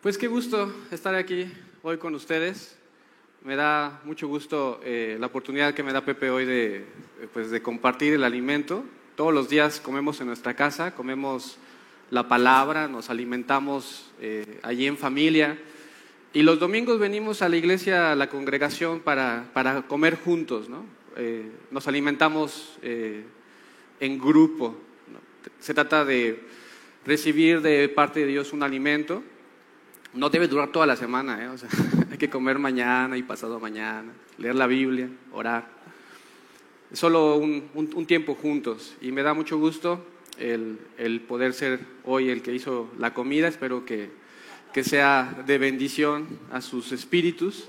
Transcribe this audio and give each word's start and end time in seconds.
Pues 0.00 0.16
qué 0.16 0.28
gusto 0.28 0.72
estar 0.92 1.16
aquí 1.16 1.50
hoy 1.82 1.98
con 1.98 2.14
ustedes. 2.14 2.76
Me 3.42 3.56
da 3.56 4.00
mucho 4.04 4.28
gusto 4.28 4.80
eh, 4.84 5.16
la 5.18 5.26
oportunidad 5.26 5.74
que 5.74 5.82
me 5.82 5.92
da 5.92 6.04
Pepe 6.04 6.30
hoy 6.30 6.44
de, 6.44 6.76
eh, 6.76 6.84
pues, 7.32 7.50
de 7.50 7.60
compartir 7.62 8.14
el 8.14 8.22
alimento. 8.22 8.84
Todos 9.16 9.34
los 9.34 9.48
días 9.48 9.80
comemos 9.80 10.20
en 10.20 10.28
nuestra 10.28 10.54
casa, 10.54 10.94
comemos 10.94 11.58
la 12.12 12.28
palabra, 12.28 12.86
nos 12.86 13.10
alimentamos 13.10 14.12
eh, 14.20 14.60
allí 14.62 14.86
en 14.86 14.96
familia. 14.96 15.58
Y 16.32 16.42
los 16.42 16.60
domingos 16.60 17.00
venimos 17.00 17.42
a 17.42 17.48
la 17.48 17.56
iglesia, 17.56 18.12
a 18.12 18.14
la 18.14 18.28
congregación, 18.28 19.00
para, 19.00 19.50
para 19.52 19.82
comer 19.82 20.16
juntos. 20.16 20.68
¿no? 20.68 20.84
nos 21.72 21.88
alimentamos 21.88 22.78
en 22.82 24.18
grupo. 24.20 24.76
Se 25.58 25.74
trata 25.74 26.04
de 26.04 26.40
recibir 27.04 27.62
de 27.62 27.88
parte 27.88 28.20
de 28.20 28.26
Dios 28.26 28.52
un 28.52 28.62
alimento 28.62 29.24
no 30.14 30.30
debe 30.30 30.48
durar 30.48 30.70
toda 30.72 30.86
la 30.86 30.96
semana, 30.96 31.44
¿eh? 31.44 31.48
hay 32.10 32.18
que 32.18 32.30
comer 32.30 32.58
mañana 32.58 33.16
y 33.16 33.22
pasado 33.22 33.60
mañana, 33.60 34.12
leer 34.38 34.54
la 34.54 34.66
Biblia, 34.66 35.08
orar. 35.32 35.78
Solo 36.92 37.36
un, 37.36 38.06
tiempo 38.06 38.34
juntos 38.34 38.96
y 39.02 39.12
me 39.12 39.22
da 39.22 39.34
mucho 39.34 39.58
gusto 39.58 40.02
el, 40.38 41.20
poder 41.28 41.52
ser 41.52 41.80
hoy 42.04 42.30
el 42.30 42.40
que 42.40 42.54
hizo 42.54 42.88
la 42.98 43.12
comida. 43.12 43.48
Espero 43.48 43.84
que, 43.84 44.10
sea 44.82 45.42
de 45.44 45.58
bendición 45.58 46.28
a 46.52 46.60
sus 46.60 46.92
espíritus. 46.92 47.68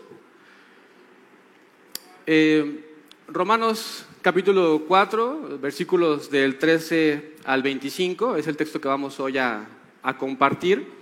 Eh, 2.27 2.85
Romanos 3.27 4.05
capítulo 4.21 4.84
4, 4.88 5.58
versículos 5.60 6.30
del 6.30 6.60
13 6.60 7.34
al 7.46 7.63
25, 7.63 8.35
es 8.35 8.46
el 8.46 8.55
texto 8.55 8.80
que 8.80 8.88
vamos 8.88 9.20
hoy 9.20 9.40
a 9.40 9.68
compartir 10.20 10.98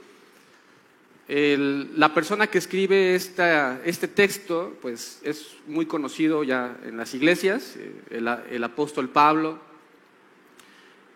la 1.30 2.13
persona 2.13 2.48
que 2.48 2.58
escribe 2.58 3.16
este 3.16 4.08
texto, 4.08 4.77
pues 4.81 5.20
es 5.23 5.58
muy 5.67 5.86
conocido 5.86 6.44
ya 6.44 6.78
en 6.86 6.95
las 6.95 7.14
iglesias, 7.14 7.75
eh, 7.78 8.45
el, 8.50 8.64
apóstol 8.64 9.09
Pablo. 9.09 9.59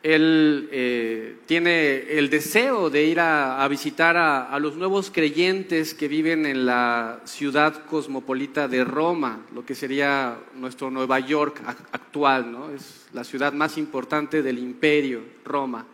Él 0.03 0.67
eh, 0.71 1.37
tiene 1.45 2.17
el 2.17 2.29
deseo 2.29 2.89
de 2.89 3.05
ir 3.05 3.19
a, 3.21 3.65
visitar 3.69 4.17
a, 4.17 4.59
los 4.59 4.75
nuevos 4.75 5.11
creyentes 5.11 5.93
que 5.93 6.07
viven 6.07 6.45
en 6.45 6.65
la 6.65 7.21
ciudad 7.23 7.85
cosmopolita 7.85 8.67
de 8.67 8.83
Roma, 8.83 9.45
lo 9.53 9.63
que 9.63 9.75
sería 9.75 10.39
nuestro 10.55 10.89
Nueva 10.91 11.19
York 11.19 11.61
actual, 11.91 12.51
¿no? 12.51 12.71
Es 12.71 13.05
la 13.13 13.23
ciudad 13.23 13.53
más 13.53 13.77
importante 13.77 14.41
del 14.41 14.57
imperio, 14.57 15.21
Roma. 15.45 15.85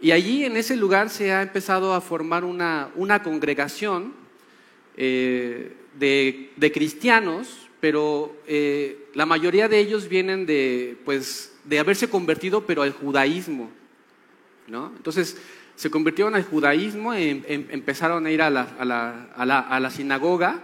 Y 0.00 0.10
allí 0.10 0.44
en 0.44 0.56
ese 0.56 0.76
lugar 0.76 1.10
se 1.10 1.32
ha 1.32 1.42
empezado 1.42 1.94
a 1.94 2.00
formar 2.00 2.44
una, 2.44 2.90
congregación 3.22 4.12
eh, 4.96 5.76
de, 5.98 6.72
cristianos, 6.72 7.68
pero 7.80 8.36
eh, 8.46 9.08
la 9.14 9.26
mayoría 9.26 9.68
de 9.68 9.78
ellos 9.78 10.08
vienen 10.08 10.46
de, 10.46 10.96
pues, 11.04 11.52
de 11.64 11.78
haberse 11.78 12.08
convertido, 12.08 12.66
pero 12.66 12.82
al 12.82 12.92
judaísmo. 12.92 13.70
¿no? 14.66 14.92
Entonces, 14.96 15.36
se 15.76 15.90
convirtieron 15.90 16.34
al 16.34 16.44
judaísmo, 16.44 17.14
em, 17.14 17.42
em, 17.46 17.66
empezaron 17.70 18.26
a 18.26 18.30
ir 18.30 18.42
a 18.42 18.50
la, 18.50 19.90
sinagoga 19.90 20.62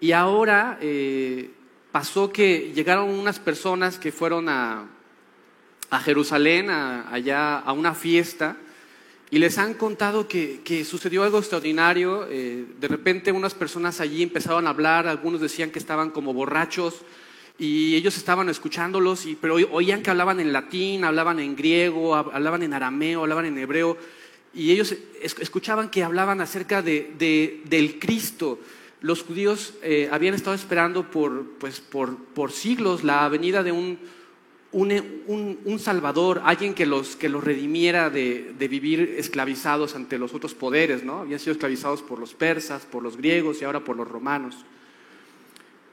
y 0.00 0.12
ahora 0.12 0.78
eh, 0.80 1.50
pasó 1.92 2.32
que 2.32 2.72
llegaron 2.74 3.10
unas 3.10 3.38
personas 3.38 3.98
que 3.98 4.10
fueron 4.10 4.48
a, 4.48 4.88
a 5.90 6.00
Jerusalén, 6.00 6.70
allá 6.70 7.58
a 7.58 7.72
una 7.72 7.94
fiesta, 7.94 8.56
y 9.30 9.38
les 9.38 9.58
han 9.58 9.74
contado 9.74 10.28
que, 10.28 10.84
sucedió 10.84 11.24
algo 11.24 11.38
extraordinario. 11.38 12.26
Eh, 12.30 12.64
de 12.78 12.88
repente 12.88 13.32
unas 13.32 13.54
personas 13.54 14.00
allí 14.00 14.22
empezaron 14.22 14.66
a 14.66 14.70
hablar, 14.70 15.08
algunos 15.08 15.40
decían 15.40 15.70
que 15.70 15.78
estaban 15.78 16.10
como 16.10 16.32
borrachos 16.32 17.00
y 17.58 17.94
ellos 17.94 18.16
estaban 18.16 18.48
escuchándolos, 18.48 19.26
y, 19.26 19.36
pero 19.36 19.54
oían 19.54 20.02
que 20.02 20.10
hablaban 20.10 20.40
en 20.40 20.52
latín, 20.52 21.04
hablaban 21.04 21.38
en 21.38 21.54
griego, 21.54 22.14
hablaban 22.14 22.62
en 22.62 22.74
arameo, 22.74 23.22
hablaban 23.22 23.46
en 23.46 23.58
hebreo, 23.58 23.96
y 24.52 24.72
ellos 24.72 24.94
escuchaban 25.22 25.88
que 25.90 26.02
hablaban 26.02 26.40
acerca 26.40 26.82
de, 26.82 27.62
del 27.64 27.98
Cristo. 27.98 28.58
Los 29.00 29.22
judíos 29.22 29.74
eh, 29.82 30.08
habían 30.10 30.34
estado 30.34 30.56
esperando 30.56 31.10
por, 31.10 31.44
pues, 31.58 31.80
por, 31.80 32.16
por 32.16 32.50
siglos 32.52 33.04
la 33.04 33.28
venida 33.28 33.62
de 33.62 33.72
un 33.72 33.98
un, 34.74 35.78
salvador, 35.78 36.42
alguien 36.44 36.74
que 36.74 36.84
los, 36.84 37.16
que 37.16 37.28
los 37.28 37.44
redimiera 37.44 38.10
de, 38.10 38.54
vivir 38.58 39.14
esclavizados 39.18 39.94
ante 39.94 40.18
los 40.18 40.34
otros 40.34 40.54
poderes, 40.54 41.04
¿no? 41.04 41.20
Habían 41.20 41.38
sido 41.38 41.52
esclavizados 41.52 42.02
por 42.02 42.18
los 42.18 42.34
persas, 42.34 42.84
por 42.84 43.02
los 43.02 43.16
griegos 43.16 43.60
y 43.60 43.64
ahora 43.64 43.84
por 43.84 43.96
los 43.96 44.08
romanos. 44.08 44.56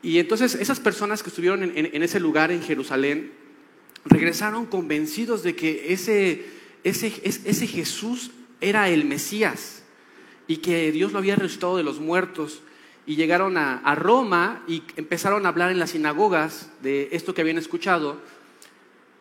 Y 0.01 0.17
entonces 0.17 0.55
esas 0.55 0.79
personas 0.79 1.21
que 1.21 1.29
estuvieron 1.29 1.63
en, 1.63 2.03
ese 2.03 2.19
lugar 2.19 2.51
en 2.51 2.63
Jerusalén 2.63 3.31
regresaron 4.03 4.65
convencidos 4.65 5.43
de 5.43 5.55
que 5.55 5.93
ese, 5.93 6.45
ese, 6.83 7.13
ese 7.23 7.67
Jesús 7.67 8.31
era 8.61 8.89
el 8.89 9.05
Mesías 9.05 9.83
y 10.47 10.57
que 10.57 10.91
Dios 10.91 11.11
lo 11.11 11.19
había 11.19 11.35
resucitado 11.35 11.77
de 11.77 11.83
los 11.83 11.99
muertos. 11.99 12.61
Y 13.05 13.15
llegaron 13.15 13.57
a, 13.57 13.77
a 13.77 13.93
Roma 13.93 14.63
y 14.67 14.81
empezaron 14.95 15.45
a 15.45 15.49
hablar 15.49 15.71
en 15.71 15.79
las 15.79 15.91
sinagogas 15.91 16.71
de 16.81 17.09
esto 17.11 17.35
que 17.35 17.41
habían 17.41 17.59
escuchado 17.59 18.17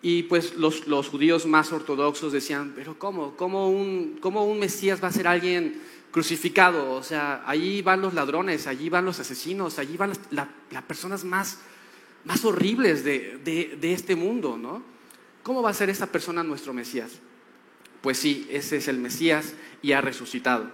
y 0.02 0.22
pues 0.24 0.56
los, 0.56 1.08
judíos 1.08 1.46
más 1.46 1.72
ortodoxos 1.72 2.32
decían, 2.32 2.72
pero 2.74 2.98
¿cómo? 2.98 3.36
¿Cómo 3.36 3.68
un, 3.68 4.18
¿Cómo 4.20 4.46
un 4.46 4.58
Mesías 4.58 5.02
va 5.02 5.08
a 5.08 5.12
ser 5.12 5.26
alguien 5.26 5.80
crucificado? 6.10 6.92
O 6.92 7.02
sea, 7.02 7.42
allí 7.46 7.82
van 7.82 8.00
los 8.00 8.14
ladrones, 8.14 8.66
allí 8.66 8.88
van 8.88 9.04
los 9.04 9.20
asesinos, 9.20 9.78
allí 9.78 9.98
van 9.98 10.12
las, 10.30 10.48
personas 10.84 11.24
más, 11.24 11.58
más 12.24 12.44
horribles 12.46 13.04
de, 13.04 13.78
este 13.82 14.16
mundo, 14.16 14.56
¿no? 14.56 14.82
¿Cómo 15.42 15.62
va 15.62 15.70
a 15.70 15.74
ser 15.74 15.90
esa 15.90 16.06
persona 16.06 16.42
nuestro 16.42 16.72
Mesías? 16.72 17.18
Pues 18.00 18.16
sí, 18.16 18.46
ese 18.50 18.78
es 18.78 18.88
el 18.88 18.98
Mesías 18.98 19.54
y 19.82 19.92
ha 19.92 20.00
resucitado. 20.00 20.70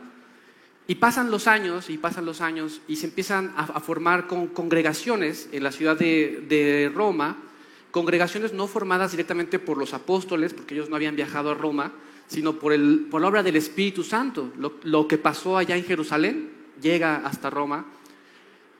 Y 0.87 0.97
pasan 0.97 1.33
los 1.33 1.49
años, 1.49 1.91
y 1.91 1.99
pasan 1.99 2.27
los 2.27 2.41
años, 2.41 2.81
y 2.87 2.95
se 2.95 3.07
empiezan 3.07 3.53
a, 3.57 3.81
formar 3.81 4.29
congregaciones 4.29 5.49
en 5.51 5.65
la 5.65 5.73
ciudad 5.73 5.99
de, 5.99 6.45
de 6.49 6.93
Roma, 6.95 7.39
congregaciones 7.91 8.53
no 8.53 8.67
formadas 8.67 9.13
directamente 9.13 9.59
por 9.59 9.79
los 9.79 9.95
apóstoles, 9.95 10.55
porque 10.55 10.75
ellos 10.75 10.89
no 10.89 10.97
habían 10.97 11.17
viajado 11.17 11.51
a 11.51 11.55
Roma, 11.55 11.93
sino 12.27 12.59
por, 12.59 12.73
el, 12.73 13.07
por 13.11 13.21
la 13.21 13.29
obra 13.29 13.43
del 13.43 13.57
Espíritu 13.57 14.03
Santo. 14.03 14.53
Lo, 14.83 15.09
que 15.09 15.19
pasó 15.19 15.57
allá 15.57 15.77
en 15.77 15.85
Jerusalén 15.85 16.51
llega 16.81 17.17
hasta 17.17 17.51
Roma. 17.51 17.87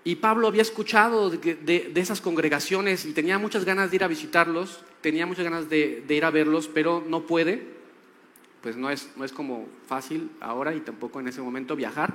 Y 0.05 0.17
Pablo 0.17 0.47
había 0.47 0.63
escuchado 0.63 1.31
de, 1.31 1.93
esas 1.95 2.21
congregaciones 2.21 3.05
y 3.07 3.13
tenía 3.13 3.39
muchas 3.39 3.65
ganas 3.65 3.91
de 3.91 3.97
ir 3.97 4.05
a 4.05 4.09
visitarlos, 4.09 4.81
tenía 5.01 5.27
muchas 5.27 5.45
ganas 5.45 5.69
de, 5.69 6.05
ir 6.09 6.25
a 6.25 6.31
verlos, 6.31 6.69
pero 6.69 7.05
no 7.09 7.27
puede, 7.27 7.67
pues 8.61 8.77
no 8.77 8.91
es, 8.91 9.11
no 9.17 9.25
es 9.25 9.33
como 9.33 9.67
fácil 9.89 10.31
ahora 10.41 10.75
y 10.75 10.81
tampoco 10.81 11.19
en 11.21 11.29
ese 11.29 11.43
momento 11.43 11.75
viajar. 11.75 12.15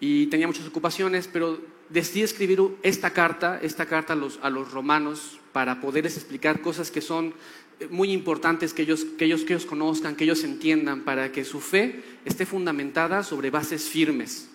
Y 0.00 0.26
tenía 0.26 0.46
muchas 0.46 0.66
ocupaciones, 0.66 1.28
pero 1.32 1.58
decidí 1.88 2.22
escribir 2.22 2.60
esta 2.82 3.10
carta, 3.10 3.58
esta 3.62 3.86
carta 3.86 4.12
a 4.12 4.16
los, 4.16 4.38
a 4.42 4.50
los 4.50 4.70
romanos 4.72 5.40
para 5.56 5.80
poderles 5.80 6.18
explicar 6.18 6.60
cosas 6.60 6.90
que 6.90 7.00
son 7.00 7.32
eh, 7.80 7.88
muy 7.88 8.12
importantes 8.12 8.74
que 8.74 8.82
ellos, 8.82 9.06
que, 9.16 9.24
ellos, 9.24 9.40
que 9.40 9.54
ellos 9.54 9.64
conozcan, 9.64 10.14
que 10.14 10.24
ellos 10.24 10.44
entiendan, 10.44 11.00
para 11.00 11.32
que 11.32 11.46
su 11.46 11.60
fe 11.60 12.02
esté 12.26 12.44
fundamentada 12.44 13.22
sobre 13.22 13.48
bases 13.48 13.88
firmes. 13.88 14.50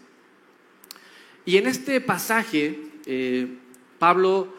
Y 1.43 1.57
en 1.57 1.65
este 1.65 2.01
pasaje, 2.01 2.77
eh, 3.07 3.47
Pablo 3.97 4.53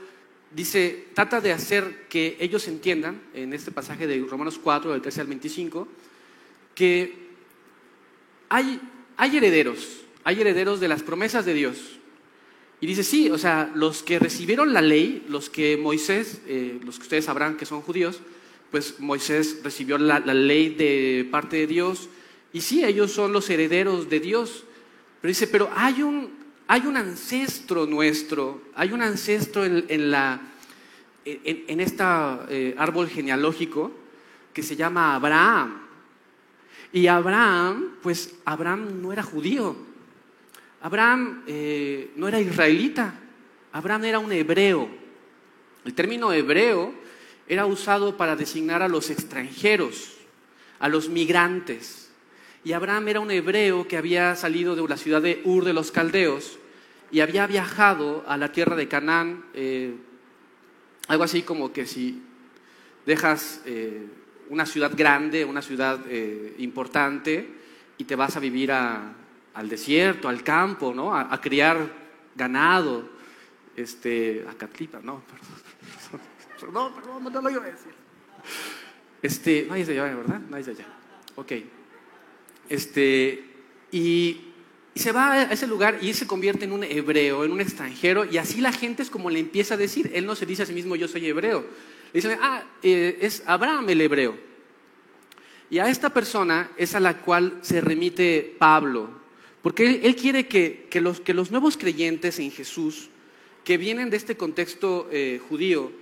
dice, 0.50 1.04
trata 1.14 1.40
de 1.40 1.52
hacer 1.52 2.08
que 2.08 2.36
ellos 2.40 2.66
entiendan, 2.66 3.22
en 3.34 3.52
este 3.52 3.70
pasaje 3.70 4.08
de 4.08 4.18
Romanos 4.28 4.58
4, 4.60 4.90
del 4.90 5.00
13 5.00 5.20
al 5.20 5.26
25, 5.28 5.86
que 6.74 7.28
hay, 8.48 8.80
hay 9.16 9.36
herederos, 9.36 10.00
hay 10.24 10.40
herederos 10.40 10.80
de 10.80 10.88
las 10.88 11.04
promesas 11.04 11.44
de 11.44 11.54
Dios. 11.54 12.00
Y 12.82 12.86
dice, 12.88 13.04
sí, 13.04 13.30
o 13.30 13.38
sea, 13.38 13.70
los 13.76 14.02
que 14.02 14.18
recibieron 14.18 14.72
la 14.72 14.82
ley, 14.82 15.24
los 15.28 15.48
que 15.48 15.76
Moisés, 15.76 16.42
eh, 16.48 16.80
los 16.84 16.96
que 16.96 17.04
ustedes 17.04 17.26
sabrán 17.26 17.56
que 17.56 17.64
son 17.64 17.80
judíos, 17.80 18.18
pues 18.72 18.98
Moisés 18.98 19.60
recibió 19.62 19.98
la, 19.98 20.18
ley 20.18 20.70
de 20.70 21.28
parte 21.30 21.58
de 21.58 21.68
Dios, 21.68 22.08
y 22.52 22.60
sí, 22.60 22.84
ellos 22.84 23.12
son 23.12 23.32
los 23.32 23.48
herederos 23.50 24.10
de 24.10 24.18
Dios. 24.18 24.64
Pero 25.20 25.28
dice, 25.28 25.46
pero 25.46 25.70
hay 25.76 26.02
un, 26.02 26.32
hay 26.66 26.84
un 26.84 26.96
ancestro 26.96 27.86
nuestro, 27.86 28.62
hay 28.74 28.90
un 28.90 29.02
ancestro 29.02 29.64
en, 29.64 29.86
en, 29.88 31.80
este 31.80 32.02
árbol 32.76 33.08
genealógico 33.08 33.92
que 34.52 34.64
se 34.64 34.74
llama 34.74 35.14
Abraham. 35.14 35.82
Y 36.92 37.06
Abraham, 37.06 37.90
pues 38.02 38.34
Abraham 38.44 39.00
no 39.00 39.12
era 39.12 39.22
judío, 39.22 39.91
Abraham 40.82 41.44
eh, 41.46 42.10
no 42.16 42.26
era 42.26 42.40
israelita, 42.40 43.14
Abraham 43.70 44.04
era 44.04 44.18
un 44.18 44.32
hebreo. 44.32 44.90
El 45.84 45.94
término 45.94 46.32
hebreo 46.32 46.92
era 47.46 47.66
usado 47.66 48.16
para 48.16 48.34
designar 48.34 48.82
a 48.82 48.88
los 48.88 49.08
extranjeros, 49.08 50.16
a 50.80 50.88
los 50.88 51.08
migrantes. 51.08 52.10
Y 52.64 52.72
Abraham 52.72 53.08
era 53.08 53.20
un 53.20 53.30
hebreo 53.30 53.86
que 53.86 53.96
había 53.96 54.34
salido 54.34 54.74
de 54.74 54.88
la 54.88 54.96
ciudad 54.96 55.22
de 55.22 55.40
Ur 55.44 55.64
de 55.64 55.72
los 55.72 55.92
Caldeos 55.92 56.58
y 57.12 57.20
había 57.20 57.46
viajado 57.46 58.24
a 58.26 58.36
la 58.36 58.50
tierra 58.50 58.74
de 58.74 58.88
Canaán, 58.88 59.44
eh, 59.54 59.94
algo 61.06 61.22
así 61.22 61.42
como 61.42 61.72
que 61.72 61.86
si 61.86 62.22
dejas 63.06 63.62
eh, 63.66 64.04
una 64.48 64.66
ciudad 64.66 64.92
grande, 64.96 65.44
una 65.44 65.62
ciudad 65.62 66.00
importante, 66.58 67.48
y 67.98 68.04
te 68.04 68.16
vas 68.16 68.36
a 68.36 68.40
vivir 68.40 68.72
al 69.54 69.68
desierto, 69.68 70.28
al 70.28 70.42
campo, 70.42 70.94
¿no? 70.94 71.14
A, 71.14 71.40
criar 71.40 71.90
ganado, 72.34 73.08
este, 73.76 74.44
a 74.48 74.54
Catlipa, 74.54 75.00
no, 75.02 75.22
perdón, 76.60 76.92
perdón, 76.94 76.94
perdón, 76.94 77.32
no 77.32 77.40
lo 77.42 77.50
iba 77.50 77.62
a 77.64 77.70
decir. 77.70 77.92
Este, 79.22 79.66
nadie 79.68 79.84
se 79.84 79.92
allá, 79.92 80.14
¿verdad? 80.14 80.40
Nadie 80.50 80.64
se 80.64 80.70
allá. 80.72 80.86
Ok. 81.36 81.52
Este, 82.68 83.44
y, 83.90 84.48
se 84.94 85.12
va 85.12 85.32
a 85.32 85.42
ese 85.44 85.66
lugar 85.66 85.98
y 86.02 86.12
se 86.12 86.26
convierte 86.26 86.66
en 86.66 86.72
un 86.72 86.84
hebreo, 86.84 87.44
en 87.44 87.52
un 87.52 87.60
extranjero, 87.60 88.26
y 88.26 88.36
así 88.36 88.60
la 88.60 88.72
gente 88.72 89.02
es 89.02 89.08
como 89.08 89.30
le 89.30 89.38
empieza 89.38 89.74
a 89.74 89.78
decir. 89.78 90.10
Él 90.14 90.26
no 90.26 90.34
se 90.34 90.44
dice 90.44 90.64
a 90.64 90.66
sí 90.66 90.74
mismo, 90.74 90.96
yo 90.96 91.08
soy 91.08 91.26
hebreo. 91.26 91.60
Le 91.60 92.20
dicen, 92.20 92.38
ah, 92.42 92.62
eh, 92.82 93.18
es 93.22 93.42
Abraham 93.46 93.88
el 93.88 94.00
hebreo. 94.02 94.36
Y 95.70 95.78
a 95.78 95.88
esta 95.88 96.10
persona 96.10 96.70
es 96.76 96.94
a 96.94 97.00
la 97.00 97.18
cual 97.22 97.58
se 97.62 97.80
remite 97.80 98.54
Pablo, 98.58 99.21
porque 99.62 100.00
él, 100.02 100.16
quiere 100.16 100.48
que, 100.48 100.88
los, 101.00 101.20
que, 101.20 101.34
los, 101.34 101.52
nuevos 101.52 101.76
creyentes 101.76 102.40
en 102.40 102.50
Jesús, 102.50 103.08
que 103.64 103.78
vienen 103.78 104.10
de 104.10 104.16
este 104.16 104.36
contexto 104.36 105.08
eh, 105.12 105.40
judío, 105.48 105.92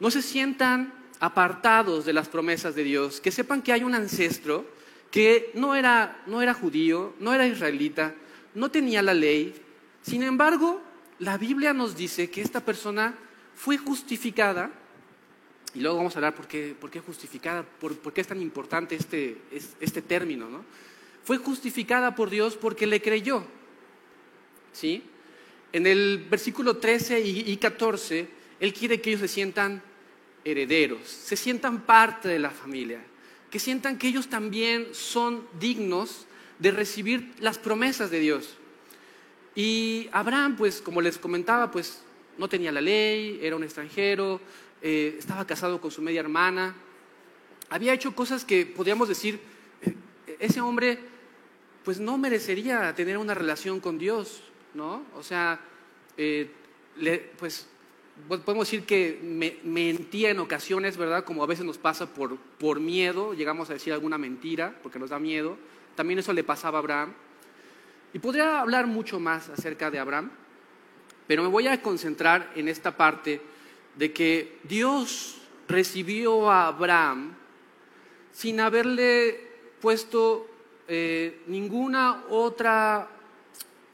no 0.00 0.10
se 0.10 0.20
sientan 0.20 0.92
apartados 1.20 2.04
de 2.04 2.12
las 2.12 2.28
promesas 2.28 2.74
de 2.74 2.82
Dios, 2.82 3.20
que 3.20 3.30
sepan 3.30 3.62
que 3.62 3.72
hay 3.72 3.84
un 3.84 3.94
ancestro 3.94 4.66
que 5.12 5.52
no 5.54 5.76
era, 5.76 6.22
no 6.26 6.42
era 6.42 6.54
judío, 6.54 7.14
no 7.20 7.32
era 7.32 7.46
israelita, 7.46 8.14
no 8.54 8.70
tenía 8.70 9.00
la 9.00 9.14
ley. 9.14 9.54
Sin 10.02 10.24
embargo, 10.24 10.82
la 11.20 11.38
Biblia 11.38 11.72
nos 11.72 11.96
dice 11.96 12.30
que 12.30 12.42
esta 12.42 12.64
persona 12.64 13.14
fue 13.54 13.78
justificada, 13.78 14.70
y 15.72 15.80
luego 15.80 15.98
vamos 15.98 16.16
a 16.16 16.18
hablar 16.18 16.34
por 16.34 16.48
qué, 16.48 16.74
por 16.78 16.90
qué 16.90 16.98
justificada, 16.98 17.62
por, 17.62 17.96
por, 17.98 18.12
qué 18.12 18.22
es 18.22 18.26
tan 18.26 18.42
importante 18.42 18.96
este, 18.96 19.38
este 19.80 20.02
término, 20.02 20.48
¿no? 20.48 20.64
Fue 21.24 21.38
justificada 21.38 22.14
por 22.14 22.30
Dios 22.30 22.56
porque 22.56 22.86
le 22.86 23.02
creyó. 23.02 23.44
¿Sí? 24.72 25.02
En 25.72 25.86
el 25.86 26.26
versículo 26.30 26.78
13 26.78 27.20
y 27.20 27.56
14, 27.56 28.28
Él 28.60 28.72
quiere 28.72 29.00
que 29.00 29.10
ellos 29.10 29.20
se 29.20 29.28
sientan 29.28 29.82
herederos, 30.44 31.06
se 31.06 31.36
sientan 31.36 31.82
parte 31.82 32.28
de 32.28 32.38
la 32.38 32.50
familia 32.50 33.00
que 33.50 33.58
sientan 33.58 33.98
que 33.98 34.08
ellos 34.08 34.28
también 34.28 34.88
son 34.92 35.46
dignos 35.58 36.26
de 36.58 36.70
recibir 36.70 37.32
las 37.40 37.58
promesas 37.58 38.10
de 38.10 38.20
Dios. 38.20 38.56
Y 39.54 40.08
Abraham, 40.12 40.56
pues 40.56 40.82
como 40.82 41.00
les 41.00 41.18
comentaba, 41.18 41.70
pues 41.70 42.02
no 42.36 42.48
tenía 42.48 42.72
la 42.72 42.80
ley, 42.80 43.38
era 43.42 43.56
un 43.56 43.64
extranjero, 43.64 44.40
eh, 44.82 45.16
estaba 45.18 45.46
casado 45.46 45.80
con 45.80 45.90
su 45.90 46.02
media 46.02 46.20
hermana, 46.20 46.74
había 47.70 47.94
hecho 47.94 48.14
cosas 48.14 48.44
que 48.44 48.66
podríamos 48.66 49.08
decir, 49.08 49.40
ese 50.38 50.60
hombre 50.60 50.98
pues 51.84 52.00
no 52.00 52.18
merecería 52.18 52.94
tener 52.94 53.16
una 53.16 53.34
relación 53.34 53.80
con 53.80 53.98
Dios, 53.98 54.42
¿no? 54.74 55.04
O 55.14 55.22
sea, 55.22 55.58
eh, 56.16 56.50
pues 57.38 57.66
podemos 58.28 58.68
decir 58.68 58.84
que 58.84 59.58
mentía 59.64 60.30
en 60.30 60.38
ocasiones, 60.40 60.96
¿verdad? 60.96 61.24
Como 61.24 61.42
a 61.42 61.46
veces 61.46 61.64
nos 61.64 61.78
pasa 61.78 62.12
por, 62.12 62.36
por 62.36 62.80
miedo, 62.80 63.32
llegamos 63.32 63.70
a 63.70 63.74
decir 63.74 63.92
alguna 63.92 64.18
mentira 64.18 64.78
porque 64.82 64.98
nos 64.98 65.10
da 65.10 65.18
miedo. 65.18 65.56
También 65.94 66.18
eso 66.18 66.32
le 66.32 66.44
pasaba 66.44 66.78
a 66.78 66.80
Abraham. 66.80 67.14
Y 68.12 68.18
podría 68.18 68.60
hablar 68.60 68.86
mucho 68.86 69.20
más 69.20 69.48
acerca 69.48 69.90
de 69.90 69.98
Abraham, 69.98 70.30
pero 71.26 71.42
me 71.42 71.48
voy 71.48 71.66
a 71.68 71.82
concentrar 71.82 72.52
en 72.54 72.68
esta 72.68 72.96
parte 72.96 73.40
de 73.96 74.12
que 74.12 74.58
Dios 74.64 75.40
recibió 75.68 76.50
a 76.50 76.68
Abraham 76.68 77.34
sin 78.32 78.60
haberle 78.60 79.47
puesto 79.80 80.48
eh, 80.86 81.42
ninguna 81.46 82.24
otra 82.30 83.08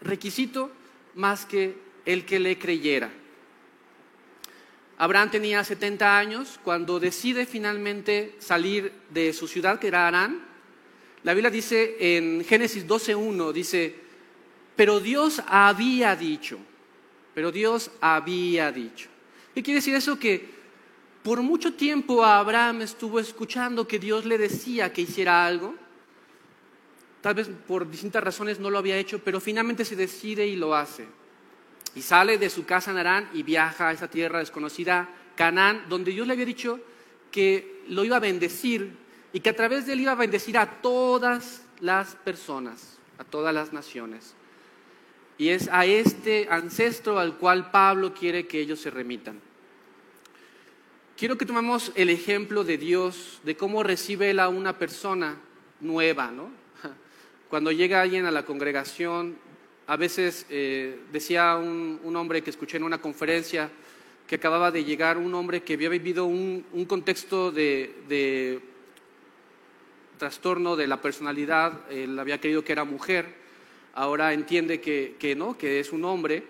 requisito 0.01 0.71
más 1.15 1.47
que 1.47 1.77
el 2.05 2.25
que 2.25 2.39
le 2.39 2.59
creyera. 2.59 3.11
Abraham 4.97 5.31
tenía 5.31 5.65
70 5.65 6.19
años 6.19 6.61
cuando 6.63 7.01
decide 7.01 7.47
finalmente 7.47 8.37
salir 8.39 8.93
de 9.11 9.33
su 9.33 9.49
ciudad, 9.49 9.79
que 9.81 9.89
era 9.89 10.07
Arán. 10.07 10.45
La 11.25 11.35
Biblia 11.35 11.51
dice 11.51 11.97
en 11.99 12.45
Génesis 12.45 12.87
12.1, 12.87 13.53
dice, 13.53 13.97
pero 14.77 15.01
Dios 15.01 15.43
había 15.47 16.15
dicho, 16.15 16.59
pero 17.35 17.51
Dios 17.51 17.91
había 18.01 18.71
dicho. 18.71 19.09
¿Qué 19.55 19.63
quiere 19.63 19.79
decir 19.79 19.95
eso? 19.95 20.19
Que 20.19 20.49
por 21.25 21.41
mucho 21.41 21.73
tiempo 21.73 22.23
Abraham 22.23 22.83
estuvo 22.83 23.19
escuchando 23.19 23.89
que 23.89 23.99
Dios 23.99 24.27
le 24.27 24.37
decía 24.37 24.93
que 24.93 25.01
hiciera 25.01 25.47
algo. 25.47 25.75
Tal 27.23 27.35
vez 27.35 27.49
por 27.67 27.91
distintas 27.91 28.23
razones 28.23 28.61
no 28.61 28.69
lo 28.69 28.77
había 28.77 28.99
hecho, 28.99 29.25
pero 29.25 29.41
finalmente 29.41 29.87
se 29.87 29.97
decide 29.97 30.47
y 30.47 30.55
lo 30.55 30.75
hace. 30.75 31.07
Y 31.95 32.03
sale 32.03 32.37
de 32.37 32.51
su 32.51 32.67
casa 32.67 32.91
en 32.91 32.99
Arán 32.99 33.31
y 33.33 33.43
viaja 33.43 33.89
a 33.89 33.93
esa 33.93 34.09
tierra 34.09 34.41
desconocida, 34.41 35.09
Canaán, 35.35 35.87
donde 35.89 36.11
Dios 36.11 36.27
le 36.27 36.35
había 36.35 36.45
dicho 36.45 36.79
que 37.31 37.83
lo 37.89 38.05
iba 38.05 38.17
a 38.17 38.21
bendecir 38.21 38.95
y 39.33 39.41
que 39.41 39.49
a 39.49 39.57
través 39.57 39.87
de 39.87 39.95
él 39.95 40.01
iba 40.01 40.13
a 40.13 40.17
bendecir 40.17 40.59
a 40.59 40.83
todas 40.83 41.65
las 41.81 42.17
personas, 42.17 42.99
a 43.17 43.25
todas 43.25 43.55
las 43.55 43.73
naciones. 43.73 44.35
Y 45.39 45.49
es 45.49 45.71
a 45.73 45.87
este 45.87 46.49
ancestro 46.51 47.19
al 47.19 47.39
cual 47.39 47.71
Pablo 47.71 48.13
quiere 48.13 48.47
que 48.47 48.61
ellos 48.61 48.81
se 48.81 48.91
remitan. 48.91 49.41
Quiero 51.17 51.39
que 51.39 51.47
tomemos 51.47 51.93
el 51.95 52.11
ejemplo 52.11 52.65
de 52.65 52.77
Dios, 52.77 53.39
de 53.45 53.57
cómo 53.57 53.85
recibe 53.85 54.31
él 54.31 54.41
a 54.41 54.49
una 54.49 54.81
persona 54.81 55.37
nueva, 55.79 56.33
¿no? 56.33 56.51
Cuando 57.49 57.71
llega 57.71 58.03
alguien 58.03 58.27
a 58.27 58.33
la 58.33 58.45
congregación, 58.45 59.37
a 59.87 59.97
veces 59.97 60.45
eh, 60.51 60.99
decía 61.13 61.55
un, 61.55 62.17
hombre 62.17 62.43
que 62.43 62.51
escuché 62.51 62.79
en 62.79 62.83
una 62.83 63.01
conferencia 63.01 63.71
que 64.27 64.35
acababa 64.35 64.73
de 64.73 64.83
llegar, 64.83 65.17
un 65.17 65.33
hombre 65.35 65.63
que 65.63 65.75
había 65.75 65.89
vivido 65.89 66.25
un, 66.27 66.65
contexto 66.89 67.53
de, 67.53 68.61
trastorno 70.19 70.75
de 70.75 70.89
la 70.89 71.01
personalidad, 71.01 71.89
él 71.93 72.19
había 72.19 72.41
creído 72.41 72.65
que 72.65 72.73
era 72.73 72.83
mujer, 72.83 73.37
ahora 73.95 74.33
entiende 74.33 74.81
que, 74.81 75.15
que, 75.21 75.37
no, 75.37 75.57
que 75.57 75.79
es 75.79 75.93
un 75.93 76.05
hombre, 76.05 76.43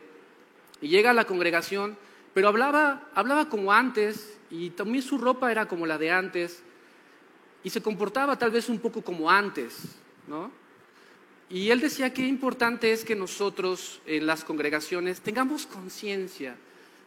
y 0.81 0.89
llega 0.89 1.11
a 1.11 1.15
la 1.15 1.27
congregación, 1.27 1.99
pero 2.33 2.49
hablaba, 2.49 3.11
hablaba 3.15 3.51
como 3.51 3.71
antes, 3.71 4.34
y 4.55 4.71
también 4.71 5.03
su 5.03 5.19
ropa 5.19 5.51
era 5.51 5.67
como 5.67 5.85
la 5.85 5.99
de 5.99 6.11
antes, 6.11 6.63
y 7.65 7.71
se 7.71 7.83
comportaba 7.83 8.39
tal 8.39 8.53
vez 8.53 8.69
un 8.69 8.79
poco 8.79 9.03
como 9.03 9.31
antes, 9.31 9.75
¿no? 10.29 10.51
Y 11.51 11.71
él 11.71 11.81
decía 11.81 12.13
que 12.13 12.27
importante 12.27 12.93
es 12.93 13.05
que 13.05 13.17
nosotros 13.17 14.01
en 14.07 14.27
las 14.27 14.45
congregaciones 14.45 15.21
tengamos 15.21 15.67
conciencia 15.67 16.57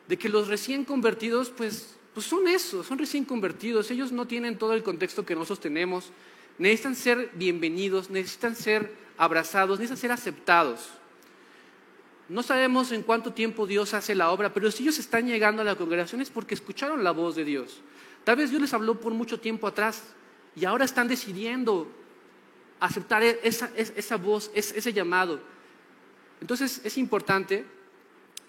de 0.07 0.17
que 0.17 0.29
los 0.29 0.47
recién 0.47 0.83
convertidos, 0.83 1.49
pues, 1.49 1.95
pues 2.13 2.25
son 2.25 2.47
eso, 2.47 2.83
son 2.83 2.97
recién 2.97 3.25
convertidos. 3.25 3.91
Ellos 3.91 4.11
no 4.11 4.27
tienen 4.27 4.57
todo 4.57 4.73
el 4.73 4.83
contexto 4.83 5.25
que 5.25 5.35
nosotros 5.35 5.59
tenemos. 5.59 6.11
Necesitan 6.57 6.95
ser 6.95 7.31
bienvenidos, 7.33 8.09
necesitan 8.09 8.55
ser 8.55 8.91
abrazados, 9.17 9.79
necesitan 9.79 9.97
ser 9.97 10.11
aceptados. 10.11 10.89
No 12.29 12.43
sabemos 12.43 12.91
en 12.91 13.03
cuánto 13.03 13.31
tiempo 13.31 13.65
Dios 13.65 13.93
hace 13.93 14.13
la 14.13 14.31
obra, 14.31 14.53
pero 14.53 14.69
si 14.69 14.83
ellos 14.83 14.99
están 14.99 15.27
llegando 15.27 15.61
a 15.61 15.65
la 15.65 15.75
congregación 15.75 16.21
es 16.21 16.29
porque 16.29 16.55
escucharon 16.55 17.03
la 17.03 17.11
voz 17.11 17.35
de 17.35 17.45
Dios. 17.45 17.81
Tal 18.25 18.35
vez 18.35 18.49
Dios 18.49 18.61
les 18.61 18.73
habló 18.73 18.99
por 18.99 19.13
mucho 19.13 19.39
tiempo 19.39 19.65
atrás 19.65 20.03
y 20.53 20.65
ahora 20.65 20.83
están 20.83 21.07
decidiendo 21.07 21.87
aceptar 22.81 23.23
e-, 23.23 23.39
esa, 23.43 24.17
voz, 24.17 24.51
ese 24.53 24.91
llamado. 24.91 25.39
Entonces 26.41 26.81
es 26.83 26.97
importante, 26.97 27.65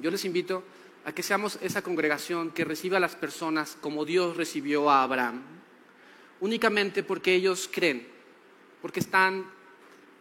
yo 0.01 0.11
les 0.11 0.25
invito 0.25 0.65
a 1.05 1.13
que 1.13 1.23
seamos 1.23 1.59
esa 1.63 1.81
congregación 1.81 2.51
que 2.51 2.65
reciba 2.65 2.97
a 2.97 3.01
las 3.01 3.15
personas 3.15 3.79
como 3.81 4.05
Dios 4.05 4.37
recibió 4.37 4.91
a 4.91 5.05
Abraham, 5.05 5.41
únicamente 6.41 7.05
porque 7.05 7.35
ellos 7.35 7.71
creen, 7.73 8.09
porque 8.83 9.01
están 9.01 9.47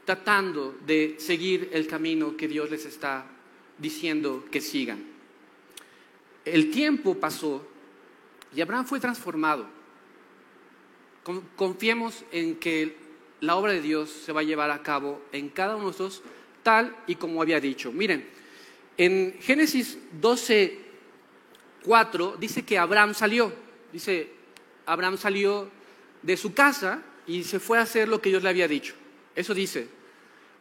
tratando 0.05 0.77
de 0.85 1.15
seguir 1.17 1.71
el 1.73 1.87
camino 1.87 2.37
que 2.37 2.47
Dios 2.47 2.69
les 2.69 2.85
está 2.85 3.25
diciendo 3.77 4.45
que 4.51 4.61
sigan. 4.61 5.03
El 6.45 6.71
tiempo 6.71 7.15
pasó 7.15 7.67
y 8.55 8.61
Abraham 8.61 8.85
fue 8.85 8.99
transformado. 8.99 9.67
Confiemos 11.55 12.23
en 12.31 12.55
que 12.55 12.95
la 13.41 13.55
obra 13.55 13.73
de 13.73 13.81
Dios 13.81 14.09
se 14.09 14.31
va 14.31 14.41
a 14.41 14.45
llevar 14.45 14.71
a 14.71 14.81
cabo 14.81 15.21
en 15.31 15.49
cada 15.49 15.75
uno 15.75 15.85
de 15.85 15.91
nosotros 15.91 16.23
tal 16.63 16.95
y 17.05 17.15
como 17.15 17.41
había 17.41 17.59
dicho. 17.59 17.91
Miren, 17.91 18.27
en 18.97 19.37
Génesis 19.41 19.97
12, 20.19 20.79
4 21.83 22.37
dice 22.39 22.63
que 22.63 22.77
Abraham 22.77 23.13
salió, 23.13 23.53
dice, 23.91 24.31
Abraham 24.85 25.17
salió 25.17 25.69
de 26.21 26.37
su 26.37 26.53
casa 26.53 27.03
y 27.27 27.43
se 27.43 27.59
fue 27.59 27.77
a 27.77 27.81
hacer 27.81 28.07
lo 28.07 28.21
que 28.21 28.29
Dios 28.29 28.41
le 28.41 28.49
había 28.49 28.67
dicho. 28.67 28.95
Eso 29.35 29.53
dice. 29.53 29.96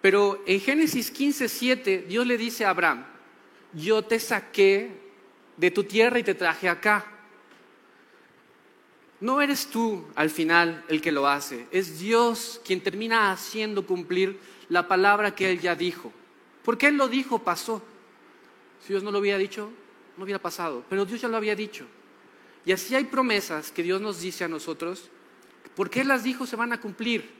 Pero 0.01 0.43
en 0.47 0.61
Génesis 0.61 1.11
15, 1.11 1.49
7, 1.49 2.05
Dios 2.09 2.27
le 2.27 2.37
dice 2.39 2.65
a 2.65 2.71
Abraham, 2.71 3.05
yo 3.73 4.03
te 4.03 4.21
saqué 4.21 4.91
de 5.57 5.71
tu 5.71 5.85
tierra 5.85 6.19
y 6.19 6.23
te 6.23 6.35
traje 6.35 6.69
acá. 6.69 7.05
No 9.21 9.41
eres 9.41 9.67
tú 9.69 10.05
al 10.15 10.31
final 10.31 10.85
el 10.89 11.01
que 11.01 11.13
lo 11.13 11.27
hace, 11.27 11.67
es 11.71 11.99
Dios 11.99 12.61
quien 12.65 12.83
termina 12.83 13.33
haciendo 13.33 13.87
cumplir 13.87 14.39
la 14.69 14.87
palabra 14.87 15.35
que 15.35 15.51
Él 15.51 15.61
ya 15.61 15.75
dijo. 15.75 16.13
Porque 16.63 16.89
Él 16.89 16.97
lo 16.97 17.09
dijo, 17.09 17.39
pasó. 17.39 17.83
Si 18.81 18.93
Dios 18.93 19.03
no 19.03 19.11
lo 19.11 19.21
hubiera 19.21 19.39
dicho, 19.39 19.71
no 20.17 20.25
hubiera 20.25 20.41
pasado, 20.41 20.85
pero 20.89 21.05
Dios 21.05 21.21
ya 21.21 21.29
lo 21.29 21.37
había 21.37 21.57
dicho. 21.57 21.87
Y 22.65 22.73
así 22.73 22.95
hay 22.95 23.05
promesas 23.05 23.71
que 23.71 23.83
Dios 23.83 24.01
nos 24.01 24.21
dice 24.21 24.45
a 24.45 24.49
nosotros, 24.49 25.09
porque 25.75 26.01
Él 26.01 26.09
las 26.09 26.25
dijo 26.25 26.47
se 26.47 26.57
van 26.57 26.73
a 26.73 26.81
cumplir. 26.81 27.31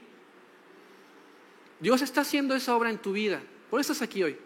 Dios 1.79 2.01
está 2.01 2.21
haciendo 2.21 2.55
esa 2.55 2.75
obra 2.75 2.89
en 2.89 2.97
tu 2.97 3.11
vida, 3.11 3.41
por 3.69 3.79
eso 3.79 3.93
estás 3.93 4.07
aquí 4.07 4.23
hoy. 4.23 4.37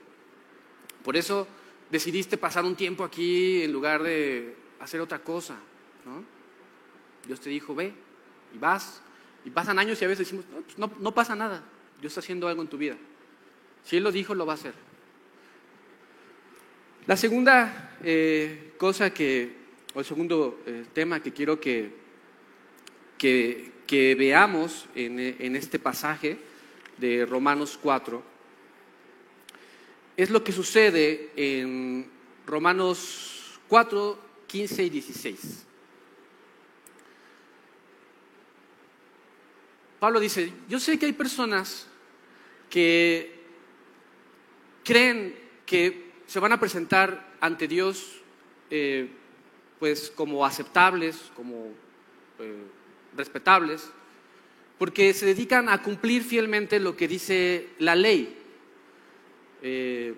Por 1.04 1.18
eso 1.18 1.48
decidiste 1.90 2.38
pasar 2.38 2.66
un 2.66 2.76
tiempo 2.76 3.04
aquí 3.04 3.64
en 3.64 3.72
lugar 3.72 4.04
de 4.04 4.56
hacer 4.80 5.02
otra 5.02 5.20
cosa. 5.20 5.56
¿no? 6.06 6.24
Dios 7.26 7.40
te 7.40 7.50
dijo, 7.50 7.76
ve, 7.76 7.94
y 8.54 8.58
vas, 8.58 9.02
y 9.46 9.50
pasan 9.50 9.80
años 9.80 10.02
y 10.02 10.06
a 10.06 10.08
veces 10.08 10.28
decimos, 10.28 10.46
no, 10.78 10.88
pues 10.88 11.00
no, 11.00 11.14
pasa 11.14 11.36
nada, 11.36 11.64
Dios 12.00 12.12
está 12.12 12.20
haciendo 12.20 12.48
algo 12.48 12.62
en 12.62 12.68
tu 12.68 12.78
vida. 12.78 12.96
Si 13.84 13.98
Él 13.98 14.04
lo 14.04 14.12
dijo, 14.12 14.36
lo 14.36 14.46
va 14.46 14.54
a 14.54 14.56
hacer. 14.56 14.74
La 17.08 17.18
segunda 17.18 17.98
eh, 18.04 18.74
cosa 18.78 19.12
que, 19.12 19.56
o 19.94 20.00
el 20.00 20.06
segundo 20.06 20.62
eh, 20.66 20.86
tema 20.94 21.20
que 21.20 21.32
quiero 21.32 21.60
que, 21.60 22.00
que, 23.18 23.72
veamos 24.18 24.88
en, 24.96 25.20
en, 25.20 25.56
este 25.58 25.80
pasaje 25.80 26.40
de 27.01 27.25
Romanos 27.25 27.77
4 27.81 28.24
es 30.15 30.29
lo 30.29 30.43
que 30.43 30.51
sucede 30.51 31.31
en 31.36 32.08
Romanos 32.46 33.60
4, 33.67 34.20
15 34.46 34.84
y 34.84 34.89
16. 34.89 35.65
Pablo 40.00 40.20
dice, 40.20 40.53
yo 40.70 40.79
sé 40.79 41.00
que 41.00 41.08
hay 41.08 41.13
personas 41.13 41.88
que 42.70 43.39
creen 44.84 45.36
que 45.65 46.12
se 46.27 46.39
van 46.39 46.51
a 46.51 46.60
presentar 46.60 47.36
ante 47.39 47.67
Dios 47.67 48.22
eh, 48.70 49.10
pues 49.79 50.12
como 50.15 50.46
aceptables, 50.46 51.31
como 51.36 51.72
eh, 52.38 52.63
respetables, 53.15 53.89
porque 54.82 55.14
se 55.14 55.28
dedican 55.28 55.70
a 55.70 55.84
cumplir 55.84 56.24
fielmente 56.24 56.80
lo 56.80 56.98
que 56.98 57.08
dice 57.08 57.68
la 57.78 57.94
ley. 57.94 58.36
Eh, 59.62 60.16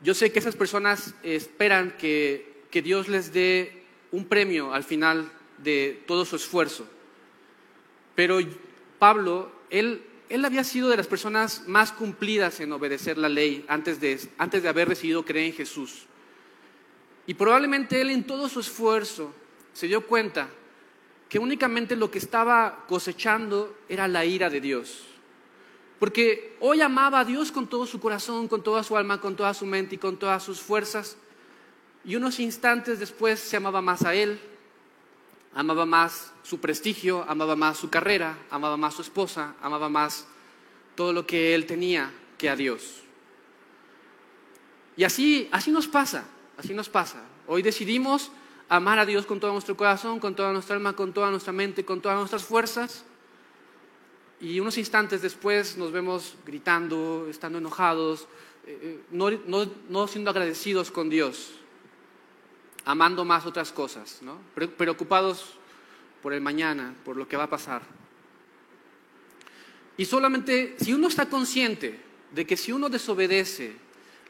yo 0.00 0.14
sé 0.14 0.30
que 0.30 0.38
esas 0.38 0.54
personas 0.54 1.16
esperan 1.24 1.96
que, 1.98 2.62
que 2.70 2.80
Dios 2.80 3.08
les 3.08 3.32
dé 3.32 3.82
un 4.12 4.26
premio 4.26 4.72
al 4.72 4.84
final 4.84 5.28
de 5.58 6.04
todo 6.06 6.24
su 6.24 6.36
esfuerzo. 6.36 6.86
Pero 8.14 8.38
Pablo, 9.00 9.50
él, 9.68 10.00
él 10.28 10.44
había 10.44 10.62
sido 10.62 10.88
de 10.88 10.98
las 10.98 11.08
personas 11.08 11.64
más 11.66 11.90
cumplidas 11.90 12.60
en 12.60 12.70
obedecer 12.70 13.18
la 13.18 13.28
ley 13.28 13.64
antes 13.66 14.00
de, 14.00 14.20
antes 14.38 14.62
de 14.62 14.68
haber 14.68 14.88
decidido 14.88 15.24
creer 15.24 15.46
en 15.46 15.54
Jesús. 15.54 16.04
Y 17.26 17.34
probablemente 17.34 18.00
él 18.00 18.10
en 18.10 18.24
todo 18.24 18.48
su 18.48 18.60
esfuerzo 18.60 19.34
se 19.72 19.88
dio 19.88 20.06
cuenta 20.06 20.48
que 21.32 21.38
únicamente 21.38 21.96
lo 21.96 22.10
que 22.10 22.18
estaba 22.18 22.84
cosechando 22.86 23.74
era 23.88 24.06
la 24.06 24.22
ira 24.22 24.50
de 24.50 24.60
Dios. 24.60 25.04
Porque 25.98 26.58
hoy 26.60 26.82
amaba 26.82 27.20
a 27.20 27.24
Dios 27.24 27.50
con 27.50 27.68
todo 27.68 27.86
su 27.86 28.00
corazón, 28.00 28.48
con 28.48 28.62
toda 28.62 28.82
su 28.82 28.98
alma, 28.98 29.18
con 29.18 29.34
toda 29.34 29.54
su 29.54 29.64
mente 29.64 29.94
y 29.94 29.98
con 29.98 30.18
todas 30.18 30.42
sus 30.42 30.60
fuerzas. 30.60 31.16
Y 32.04 32.16
unos 32.16 32.38
instantes 32.38 33.00
después 33.00 33.40
se 33.40 33.56
amaba 33.56 33.80
más 33.80 34.02
a 34.02 34.14
Él, 34.14 34.38
amaba 35.54 35.86
más 35.86 36.34
su 36.42 36.60
prestigio, 36.60 37.24
amaba 37.26 37.56
más 37.56 37.78
su 37.78 37.88
carrera, 37.88 38.36
amaba 38.50 38.76
más 38.76 38.92
su 38.92 39.00
esposa, 39.00 39.54
amaba 39.62 39.88
más 39.88 40.26
todo 40.94 41.14
lo 41.14 41.26
que 41.26 41.54
él 41.54 41.64
tenía 41.64 42.12
que 42.36 42.50
a 42.50 42.56
Dios. 42.56 43.00
Y 44.98 45.04
así, 45.04 45.48
así 45.50 45.70
nos 45.70 45.88
pasa, 45.88 46.26
así 46.58 46.74
nos 46.74 46.90
pasa. 46.90 47.22
Hoy 47.46 47.62
decidimos 47.62 48.30
amar 48.76 48.98
a 48.98 49.06
Dios 49.06 49.26
con 49.26 49.40
todo 49.40 49.52
nuestro 49.52 49.76
corazón, 49.76 50.20
con 50.20 50.34
toda 50.34 50.52
nuestra 50.52 50.76
alma, 50.76 50.94
con 50.94 51.12
toda 51.12 51.30
nuestra 51.30 51.52
mente, 51.52 51.84
con 51.84 52.00
todas 52.00 52.18
nuestras 52.18 52.44
fuerzas. 52.44 53.04
Y 54.40 54.60
unos 54.60 54.78
instantes 54.78 55.22
después 55.22 55.76
nos 55.76 55.92
vemos 55.92 56.34
gritando, 56.44 57.26
estando 57.28 57.58
enojados, 57.58 58.26
eh, 58.66 59.00
eh, 59.12 59.70
no 59.88 60.06
siendo 60.08 60.30
agradecidos 60.30 60.90
con 60.90 61.10
Dios 61.10 61.54
amando 62.84 63.24
más 63.24 63.46
otras 63.46 63.72
cosas, 63.72 64.18
¿no? 64.22 64.38
preocupados 64.54 65.54
por 66.22 66.32
el 66.32 66.40
mañana, 66.40 66.94
por 67.04 67.16
lo 67.16 67.28
que 67.28 67.36
va 67.36 67.44
a 67.44 67.50
pasar. 67.50 67.82
Y 69.96 70.04
solamente 70.04 70.76
si 70.80 70.92
uno 70.92 71.08
está 71.08 71.28
consciente 71.28 72.00
de 72.32 72.46
que 72.46 72.56
si 72.56 72.72
uno 72.72 72.88
desobedece 72.88 73.76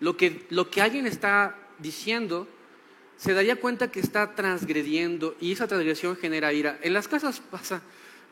lo 0.01 0.17
que, 0.17 0.47
lo 0.51 0.71
que 0.71 0.83
alguien 0.83 1.07
está 1.07 1.57
diciendo, 1.79 2.49
se 3.23 3.35
daría 3.35 3.55
cuenta 3.55 3.93
que 3.93 4.01
está 4.01 4.35
transgrediendo 4.35 5.37
y 5.41 5.53
esa 5.53 5.69
transgresión 5.69 6.17
genera 6.17 6.53
ira. 6.53 6.81
En 6.83 6.93
las 6.93 7.07
casas 7.07 7.39
pasa, 7.39 7.81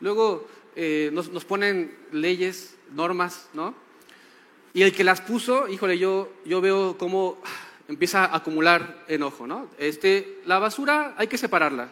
luego 0.01 0.49
eh, 0.75 1.09
nos, 1.13 1.29
nos, 1.29 1.45
ponen 1.45 1.95
leyes, 2.11 2.75
normas, 2.93 3.47
¿no? 3.53 3.73
Y 4.73 4.81
el 4.81 4.93
que 4.93 5.05
las 5.05 5.21
puso, 5.21 5.69
híjole, 5.69 5.97
yo, 5.97 6.33
yo 6.43 6.59
veo 6.59 6.97
cómo 6.97 7.41
empieza 7.87 8.25
a 8.25 8.35
acumular 8.35 9.05
enojo, 9.07 9.47
¿no? 9.47 9.69
Este, 9.77 10.41
la 10.45 10.59
basura 10.59 11.15
hay 11.17 11.27
que 11.27 11.37
separarla. 11.37 11.89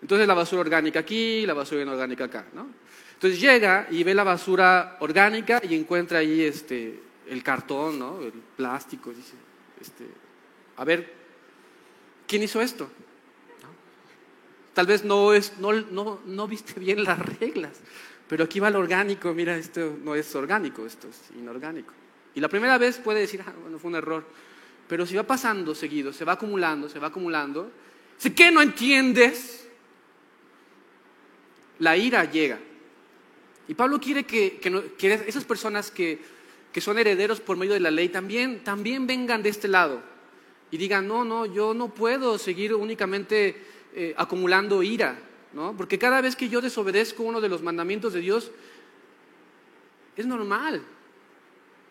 Entonces 0.00 0.26
la 0.26 0.32
basura 0.32 0.62
orgánica 0.62 1.00
aquí, 1.00 1.44
la 1.44 1.52
basura 1.52 1.82
inorgánica 1.82 2.24
acá, 2.24 2.46
¿no? 2.54 2.68
Entonces 3.12 3.38
llega 3.38 3.86
y 3.90 4.02
ve 4.02 4.14
la 4.14 4.24
basura 4.24 4.96
orgánica 5.00 5.60
y 5.62 5.74
encuentra 5.74 6.20
ahí 6.20 6.40
este, 6.40 7.02
el 7.28 7.42
cartón, 7.42 7.98
¿no? 7.98 8.22
El 8.22 8.32
plástico, 8.32 9.10
dice, 9.10 9.34
este, 9.78 10.06
a 10.78 10.84
ver, 10.86 11.23
¿quién 12.26 12.42
hizo 12.42 12.60
esto? 12.60 12.90
Tal 14.74 14.86
vez 14.86 15.04
no, 15.04 15.32
es, 15.32 15.52
viste 16.48 16.80
bien 16.80 17.04
las 17.04 17.18
reglas, 17.38 17.80
pero 18.28 18.44
aquí 18.44 18.58
va 18.58 18.68
el 18.68 18.76
orgánico, 18.76 19.32
mira, 19.32 19.56
esto 19.56 19.96
no 20.02 20.16
es 20.16 20.34
orgánico, 20.34 20.84
esto 20.84 21.08
es 21.08 21.30
inorgánico. 21.38 21.94
Y 22.34 22.40
la 22.40 22.48
primera 22.48 22.76
vez 22.76 22.98
puede 22.98 23.20
decir, 23.20 23.42
ah, 23.46 23.52
bueno, 23.62 23.78
fue 23.78 23.90
un 23.90 23.96
error. 23.96 24.24
Pero 24.88 25.06
si 25.06 25.14
va 25.14 25.22
pasando 25.22 25.74
seguido, 25.74 26.12
se 26.12 26.24
va 26.24 26.32
acumulando, 26.32 26.88
se 26.88 26.98
va 26.98 27.06
acumulando, 27.06 27.70
si 28.18 28.30
que 28.30 28.50
no 28.50 28.60
entiendes, 28.60 29.68
la 31.78 31.96
ira 31.96 32.24
llega. 32.24 32.58
Y 33.68 33.74
Pablo 33.74 34.00
quiere 34.00 34.24
que, 34.24 34.60
esas 35.26 35.44
personas 35.44 35.90
que, 35.92 36.20
son 36.80 36.98
herederos 36.98 37.40
por 37.40 37.56
medio 37.56 37.74
de 37.74 37.80
la 37.80 37.92
ley 37.92 38.08
también, 38.08 38.64
también 38.64 39.06
vengan 39.06 39.42
de 39.42 39.50
este 39.50 39.68
lado 39.68 40.13
y 40.74 40.76
digan, 40.76 41.06
no, 41.06 41.24
no, 41.24 41.46
yo 41.46 41.72
no 41.72 41.94
puedo 41.94 42.36
seguir 42.36 42.74
únicamente 42.74 43.62
eh, 43.94 44.12
acumulando 44.16 44.82
ira, 44.82 45.16
¿no? 45.52 45.76
porque 45.76 46.00
cada 46.00 46.20
vez 46.20 46.34
que 46.34 46.48
yo 46.48 46.60
desobedezco 46.60 47.22
uno 47.22 47.40
de 47.40 47.48
los 47.48 47.62
mandamientos 47.62 48.12
de 48.12 48.18
Dios, 48.18 48.50
es 50.16 50.26
normal, 50.26 50.84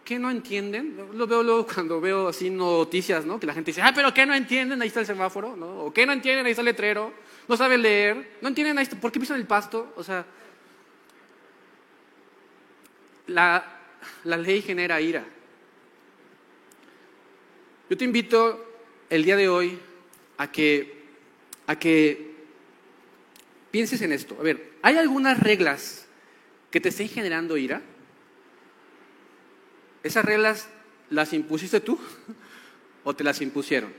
¿Qué 0.04 0.20
no 0.20 0.30
entienden? 0.30 0.98
Lo 1.14 1.28
veo 1.28 1.44
luego 1.44 1.66
cuando 1.66 2.02
veo 2.02 2.28
así 2.28 2.50
noticias, 2.50 3.26
¿no? 3.26 3.40
Que 3.40 3.48
la 3.48 3.54
gente 3.54 3.72
dice, 3.72 3.82
ah, 3.82 3.94
pero 3.96 4.14
¿qué 4.14 4.26
no 4.26 4.36
entienden? 4.36 4.82
Ahí 4.82 4.90
está 4.90 5.00
el 5.00 5.06
semáforo, 5.06 5.56
¿no? 5.56 5.86
O 5.86 5.94
¿qué 5.94 6.06
no 6.06 6.12
entienden? 6.12 6.46
Ahí 6.46 6.52
está 6.52 6.62
el 6.62 6.66
letrero. 6.66 7.14
No 7.48 7.56
saben 7.56 7.82
leer. 7.82 8.38
No 8.42 8.50
entienden 8.50 8.78
ahí 8.78 8.86
¿por 8.86 9.14
qué 9.14 9.22
pisan 9.22 9.40
el 9.40 9.48
pasto? 9.48 9.94
O 9.96 10.04
sea, 10.04 10.26
la, 13.28 13.80
la 14.26 14.36
ley 14.36 14.62
genera 14.62 15.00
ira. 15.00 15.24
Yo 17.90 17.96
te 17.96 18.04
invito 18.04 18.73
el 19.14 19.24
día 19.24 19.38
de 19.38 19.48
hoy 19.48 19.78
a 20.40 20.52
que, 20.52 21.04
a 21.68 21.78
que 21.78 22.34
pienses 23.70 24.02
en 24.02 24.12
esto. 24.12 24.36
A 24.40 24.42
ver, 24.42 24.72
¿hay 24.82 24.98
algunas 24.98 25.40
reglas 25.40 26.08
que 26.72 26.82
te 26.82 26.90
estén 26.90 27.08
generando 27.10 27.56
ira? 27.56 27.84
¿Esas 30.02 30.26
reglas 30.26 30.68
las 31.12 31.32
impusiste 31.32 31.80
tú 31.80 32.00
o 33.04 33.16
te 33.16 33.24
las 33.24 33.40
impusieron? 33.42 33.94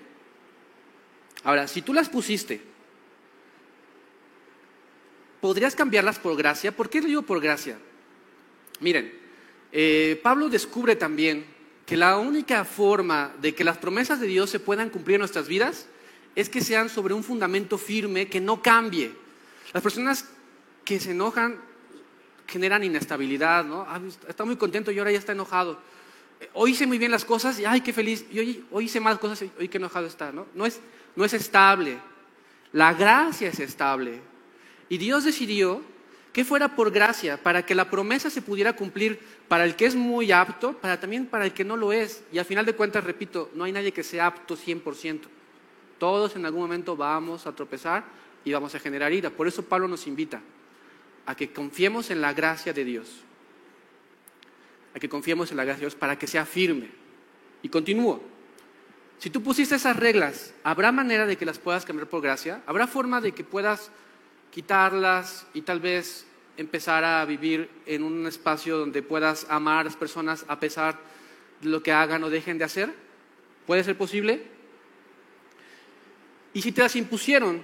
Ahora, 1.44 1.68
si 1.68 1.80
tú 1.80 1.94
las 1.94 2.08
pusiste, 2.08 2.60
¿podrías 5.40 5.76
cambiarlas 5.76 6.18
por 6.18 6.36
gracia? 6.36 6.72
¿Por 6.72 6.90
qué 6.90 7.00
digo 7.00 7.22
por 7.22 7.40
gracia? 7.40 7.78
Miren, 8.80 9.16
eh, 9.70 10.18
Pablo 10.24 10.48
descubre 10.48 10.96
también 10.96 11.53
que 11.86 11.96
la 11.96 12.18
única 12.18 12.64
forma 12.64 13.32
de 13.40 13.54
que 13.54 13.64
las 13.64 13.78
promesas 13.78 14.20
de 14.20 14.26
Dios 14.26 14.50
se 14.50 14.60
puedan 14.60 14.90
cumplir 14.90 15.16
en 15.16 15.20
nuestras 15.20 15.48
vidas 15.48 15.86
es 16.34 16.48
que 16.48 16.60
sean 16.60 16.88
sobre 16.88 17.14
un 17.14 17.22
fundamento 17.22 17.78
firme 17.78 18.28
que 18.28 18.40
no 18.40 18.62
cambie. 18.62 19.12
Las 19.72 19.82
personas 19.82 20.26
que 20.84 20.98
se 20.98 21.12
enojan 21.12 21.58
generan 22.46 22.84
inestabilidad, 22.84 23.64
¿no? 23.64 23.86
Ah, 23.88 24.00
está 24.28 24.44
muy 24.44 24.56
contento 24.56 24.90
y 24.90 24.98
ahora 24.98 25.12
ya 25.12 25.18
está 25.18 25.32
enojado. 25.32 25.78
Hoy 26.52 26.72
hice 26.72 26.86
muy 26.86 26.98
bien 26.98 27.10
las 27.10 27.24
cosas 27.24 27.58
y 27.58 27.64
ay, 27.64 27.80
qué 27.80 27.92
feliz. 27.92 28.26
Y 28.30 28.38
hoy, 28.38 28.64
hoy 28.70 28.84
hice 28.84 29.00
más 29.00 29.18
cosas 29.18 29.42
y 29.42 29.50
hoy 29.58 29.68
qué 29.68 29.78
enojado 29.78 30.06
está, 30.06 30.32
¿no? 30.32 30.46
No 30.54 30.66
es, 30.66 30.80
no 31.16 31.24
es 31.24 31.32
estable. 31.34 31.98
La 32.72 32.92
gracia 32.92 33.48
es 33.48 33.60
estable. 33.60 34.20
Y 34.88 34.98
Dios 34.98 35.24
decidió 35.24 35.82
que 36.34 36.44
fuera 36.44 36.74
por 36.74 36.90
gracia, 36.90 37.40
para 37.40 37.64
que 37.64 37.76
la 37.76 37.88
promesa 37.88 38.28
se 38.28 38.42
pudiera 38.42 38.74
cumplir 38.74 39.20
para 39.46 39.64
el 39.64 39.76
que 39.76 39.86
es 39.86 39.94
muy 39.94 40.32
apto, 40.32 40.72
para 40.72 40.98
también 40.98 41.26
para 41.26 41.44
el 41.44 41.52
que 41.52 41.64
no 41.64 41.76
lo 41.76 41.92
es. 41.92 42.24
Y 42.32 42.38
al 42.38 42.44
final 42.44 42.66
de 42.66 42.74
cuentas, 42.74 43.04
repito, 43.04 43.52
no 43.54 43.62
hay 43.62 43.70
nadie 43.70 43.92
que 43.92 44.02
sea 44.02 44.26
apto 44.26 44.56
100%. 44.56 45.20
Todos 45.96 46.34
en 46.34 46.44
algún 46.44 46.62
momento 46.62 46.96
vamos 46.96 47.46
a 47.46 47.54
tropezar 47.54 48.02
y 48.44 48.52
vamos 48.52 48.74
a 48.74 48.80
generar 48.80 49.12
ira. 49.12 49.30
Por 49.30 49.46
eso 49.46 49.62
Pablo 49.62 49.86
nos 49.86 50.08
invita 50.08 50.42
a 51.24 51.36
que 51.36 51.52
confiemos 51.52 52.10
en 52.10 52.20
la 52.20 52.32
gracia 52.32 52.72
de 52.72 52.84
Dios. 52.84 53.20
A 54.92 54.98
que 54.98 55.08
confiemos 55.08 55.52
en 55.52 55.56
la 55.56 55.64
gracia 55.64 55.82
de 55.82 55.86
Dios 55.86 55.94
para 55.94 56.18
que 56.18 56.26
sea 56.26 56.44
firme. 56.44 56.88
Y 57.62 57.68
continúo. 57.68 58.20
Si 59.20 59.30
tú 59.30 59.40
pusiste 59.40 59.76
esas 59.76 59.94
reglas, 59.94 60.52
¿habrá 60.64 60.90
manera 60.90 61.26
de 61.26 61.36
que 61.36 61.46
las 61.46 61.60
puedas 61.60 61.84
cambiar 61.84 62.08
por 62.08 62.20
gracia? 62.20 62.60
¿Habrá 62.66 62.88
forma 62.88 63.20
de 63.20 63.30
que 63.30 63.44
puedas 63.44 63.92
quitarlas 64.54 65.48
y 65.52 65.62
tal 65.62 65.80
vez 65.80 66.28
empezar 66.56 67.02
a 67.02 67.24
vivir 67.24 67.68
en 67.86 68.04
un 68.04 68.24
espacio 68.28 68.78
donde 68.78 69.02
puedas 69.02 69.48
amar 69.50 69.80
a 69.80 69.84
las 69.84 69.96
personas 69.96 70.44
a 70.46 70.60
pesar 70.60 70.96
de 71.60 71.68
lo 71.68 71.82
que 71.82 71.90
hagan 71.90 72.22
o 72.22 72.30
dejen 72.30 72.56
de 72.56 72.62
hacer? 72.62 72.94
¿Puede 73.66 73.82
ser 73.82 73.98
posible? 73.98 74.46
Y 76.52 76.62
si 76.62 76.70
te 76.70 76.82
las 76.82 76.94
impusieron, 76.94 77.62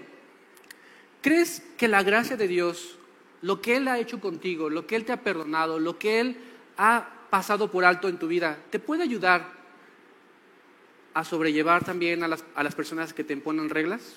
¿crees 1.22 1.62
que 1.78 1.86
la 1.86 2.02
gracia 2.02 2.36
de 2.36 2.48
Dios, 2.48 2.98
lo 3.40 3.62
que 3.62 3.76
Él 3.76 3.86
ha 3.86 4.00
hecho 4.00 4.18
contigo, 4.18 4.68
lo 4.68 4.88
que 4.88 4.96
Él 4.96 5.04
te 5.04 5.12
ha 5.12 5.22
perdonado, 5.22 5.78
lo 5.78 5.96
que 5.96 6.18
Él 6.18 6.38
ha 6.76 7.08
pasado 7.30 7.70
por 7.70 7.84
alto 7.84 8.08
en 8.08 8.18
tu 8.18 8.26
vida, 8.26 8.58
te 8.70 8.80
puede 8.80 9.04
ayudar 9.04 9.46
a 11.14 11.22
sobrellevar 11.22 11.84
también 11.84 12.24
a 12.24 12.28
las, 12.28 12.44
a 12.56 12.64
las 12.64 12.74
personas 12.74 13.14
que 13.14 13.22
te 13.22 13.32
imponen 13.32 13.70
reglas? 13.70 14.16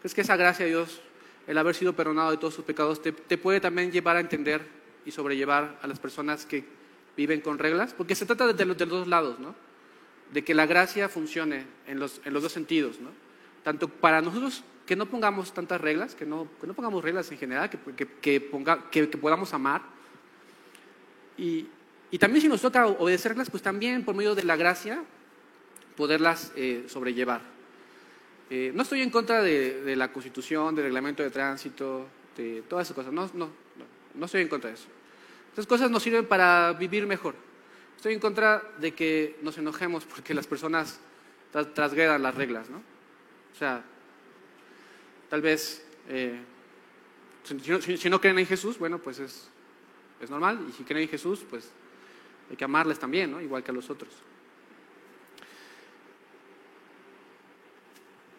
¿Crees 0.00 0.12
que 0.12 0.20
esa 0.20 0.36
gracia 0.36 0.66
de 0.66 0.72
Dios 0.72 1.00
el 1.46 1.58
haber 1.58 1.74
sido 1.74 1.94
perdonado 1.94 2.30
de 2.30 2.36
todos 2.36 2.54
sus 2.54 2.64
pecados, 2.64 3.02
te, 3.02 3.12
puede 3.12 3.60
también 3.60 3.92
llevar 3.92 4.16
a 4.16 4.20
entender 4.20 4.66
y 5.04 5.10
sobrellevar 5.10 5.78
a 5.82 5.86
las 5.86 5.98
personas 5.98 6.46
que 6.46 6.64
viven 7.16 7.40
con 7.40 7.58
reglas, 7.58 7.94
porque 7.94 8.14
se 8.14 8.26
trata 8.26 8.52
de, 8.52 8.64
los, 8.64 8.76
dos 8.76 9.06
lados, 9.06 9.38
¿no? 9.38 9.54
De 10.32 10.42
que 10.42 10.54
la 10.54 10.66
gracia 10.66 11.08
funcione 11.08 11.66
en 11.86 12.00
los, 12.00 12.20
dos 12.24 12.52
sentidos, 12.52 12.98
¿no? 13.00 13.10
Tanto 13.62 13.88
para 13.88 14.20
nosotros 14.20 14.64
que 14.86 14.96
no 14.96 15.06
pongamos 15.06 15.52
tantas 15.54 15.80
reglas, 15.80 16.14
que 16.14 16.26
no, 16.26 16.48
pongamos 16.74 17.02
reglas 17.04 17.30
en 17.30 17.38
general, 17.38 17.70
que, 17.70 18.40
podamos 19.20 19.54
amar, 19.54 19.82
y, 21.36 21.66
también 22.18 22.42
si 22.42 22.48
nos 22.48 22.62
toca 22.62 22.86
obedecerlas, 22.86 23.50
pues 23.50 23.62
también 23.62 24.04
por 24.04 24.14
medio 24.14 24.34
de 24.34 24.44
la 24.44 24.56
gracia 24.56 25.02
poderlas 25.96 26.52
eh, 26.56 26.84
sobrellevar. 26.88 27.53
Eh, 28.50 28.72
no 28.74 28.82
estoy 28.82 29.00
en 29.00 29.10
contra 29.10 29.42
de, 29.42 29.94
la 29.96 30.12
constitución, 30.12 30.74
del 30.74 30.84
reglamento 30.84 31.22
de 31.22 31.30
tránsito, 31.30 32.06
de 32.36 32.62
todas 32.68 32.86
esas 32.86 32.94
cosas. 32.94 33.12
No, 33.12 33.30
no, 33.34 33.50
no, 34.14 34.26
estoy 34.26 34.42
en 34.42 34.48
contra 34.48 34.70
de 34.70 34.76
eso. 34.76 34.88
Esas 35.52 35.66
cosas 35.66 35.90
nos 35.90 36.02
sirven 36.02 36.26
para 36.26 36.72
vivir 36.72 37.06
mejor. 37.06 37.34
Estoy 37.96 38.12
en 38.12 38.20
contra 38.20 38.62
de 38.78 38.92
que 38.92 39.38
nos 39.42 39.56
enojemos 39.56 40.04
porque 40.04 40.34
las 40.34 40.46
personas 40.46 41.00
trasgredan 41.74 42.22
las 42.22 42.34
reglas, 42.34 42.68
¿no? 42.68 42.78
O 42.78 43.56
sea, 43.56 43.82
tal 45.30 45.40
vez, 45.40 45.86
eh, 46.08 46.38
si, 47.44 48.10
no 48.10 48.20
creen 48.20 48.40
en 48.40 48.46
Jesús, 48.46 48.78
bueno, 48.78 48.98
pues 48.98 49.20
es, 49.20 49.48
es 50.20 50.28
normal. 50.28 50.66
Y 50.68 50.72
si 50.72 50.82
creen 50.82 51.04
en 51.04 51.08
Jesús, 51.08 51.44
pues 51.48 51.70
hay 52.50 52.56
que 52.56 52.64
amarles 52.64 52.98
también, 52.98 53.30
¿no? 53.30 53.40
Igual 53.40 53.62
que 53.62 53.70
a 53.70 53.74
los 53.74 53.88
otros. 53.88 54.12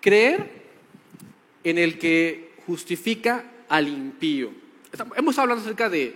Creer 0.06 0.48
en 1.64 1.80
el 1.80 1.98
que 1.98 2.54
justifica 2.68 3.44
al 3.68 3.88
impío. 3.88 4.52
Hemos 5.16 5.32
estado 5.32 5.42
hablando 5.42 5.64
acerca 5.64 5.90
de, 5.90 6.16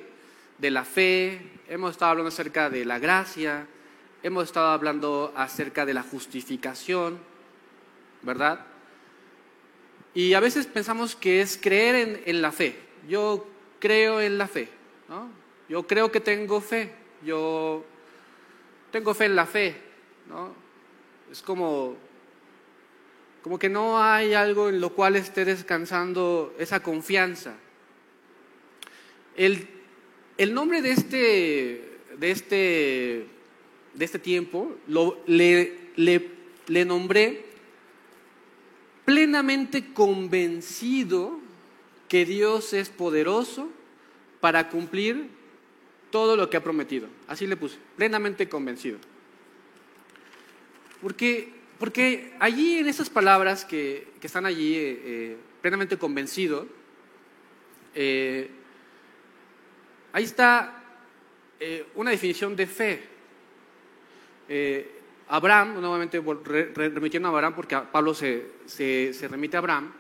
la 0.60 0.86
fe, 0.86 1.42
hemos 1.68 1.90
estado 1.90 2.12
hablando 2.12 2.28
acerca 2.28 2.70
de 2.70 2.86
la 2.86 3.00
gracia, 3.00 3.66
hemos 4.22 4.44
estado 4.44 4.68
hablando 4.68 5.34
acerca 5.36 5.88
de 5.88 5.96
la 5.96 6.04
justificación, 6.04 7.18
¿verdad? 8.22 8.64
Y 10.14 10.36
a 10.36 10.40
veces 10.40 10.68
pensamos 10.68 11.16
que 11.16 11.42
es 11.42 11.58
creer 11.60 11.96
en, 11.96 12.22
en, 12.28 12.44
la 12.44 12.52
fe. 12.52 12.78
Yo 13.08 13.48
creo 13.80 14.22
en 14.22 14.38
la 14.38 14.48
fe, 14.48 14.70
¿no? 15.08 15.32
Yo 15.68 15.88
creo 15.88 16.12
que 16.12 16.20
tengo 16.20 16.62
fe, 16.62 16.94
yo 17.26 17.84
tengo 18.92 19.16
fe 19.16 19.26
en 19.26 19.36
la 19.36 19.48
fe, 19.48 19.76
¿no? 20.28 20.54
Es 21.32 21.42
como 21.42 21.98
como 23.42 23.58
que 23.58 23.70
no 23.70 24.02
hay 24.02 24.34
algo 24.34 24.70
en 24.70 24.82
lo 24.82 24.94
cual 24.94 25.16
esté 25.16 25.46
descansando 25.46 26.54
esa 26.60 26.82
confianza. 26.82 27.56
El, 29.36 29.68
nombre 30.54 30.82
de 30.82 30.92
este, 30.92 32.00
de 32.18 32.32
este, 32.32 33.26
de 33.94 34.06
este 34.06 34.20
tiempo 34.20 34.76
lo, 34.88 35.22
le, 35.26 35.78
le 35.96 36.86
nombré 36.86 37.46
plenamente 39.06 39.94
convencido 39.94 41.40
que 42.10 42.26
Dios 42.26 42.74
es 42.74 42.90
poderoso 42.90 43.70
para 44.40 44.70
cumplir 44.70 45.30
todo 46.12 46.36
lo 46.36 46.50
que 46.50 46.58
ha 46.58 46.64
prometido. 46.64 47.08
Así 47.28 47.48
le 47.48 47.56
puse, 47.56 47.78
plenamente 47.96 48.50
convencido. 48.50 48.98
Porque 51.02 51.59
porque 51.80 52.34
allí 52.40 52.80
en 52.80 52.90
esas 52.90 53.10
palabras 53.10 53.64
que, 53.64 54.10
están 54.22 54.46
allí 54.46 54.76
eh, 54.76 55.02
eh, 55.04 55.38
plenamente 55.62 55.98
convencido, 55.98 56.68
eh, 57.96 58.52
ahí 60.12 60.24
está 60.26 60.76
una 61.96 62.12
definición 62.12 62.56
de 62.56 62.68
fe. 62.68 63.04
Abraham, 65.28 65.82
nuevamente 65.82 66.22
remitiendo 66.74 67.28
a 67.28 67.32
Abraham, 67.32 67.54
porque 67.54 67.78
Pablo 67.92 68.14
se, 68.14 68.46
se 68.66 69.28
remite 69.30 69.58
a 69.58 69.60
Abraham, 69.60 69.92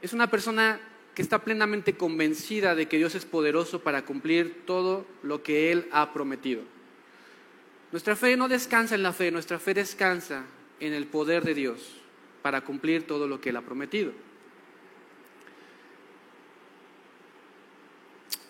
es 0.00 0.12
una 0.12 0.28
persona 0.28 0.80
que 1.14 1.22
está 1.22 1.38
plenamente 1.38 1.94
convencida 1.96 2.74
de 2.74 2.86
que 2.86 2.98
Dios 2.98 3.14
es 3.14 3.24
poderoso 3.24 3.80
para 3.80 4.04
cumplir 4.04 4.64
todo 4.66 5.06
lo 5.22 5.42
que 5.42 5.70
Él 5.70 5.88
ha 5.92 6.12
prometido. 6.12 6.62
Nuestra 7.92 8.16
fe 8.16 8.36
no 8.36 8.48
descansa 8.48 8.96
en 8.96 9.04
la 9.04 9.12
fe, 9.12 9.30
nuestra 9.30 9.60
fe 9.60 9.74
descansa 9.74 10.44
en 10.82 10.92
el 10.94 11.06
poder 11.06 11.44
de 11.44 11.54
Dios 11.54 11.78
para 12.42 12.60
cumplir 12.62 13.06
todo 13.06 13.28
lo 13.28 13.40
que 13.40 13.50
Él 13.50 13.56
ha 13.56 13.62
prometido. 13.62 14.10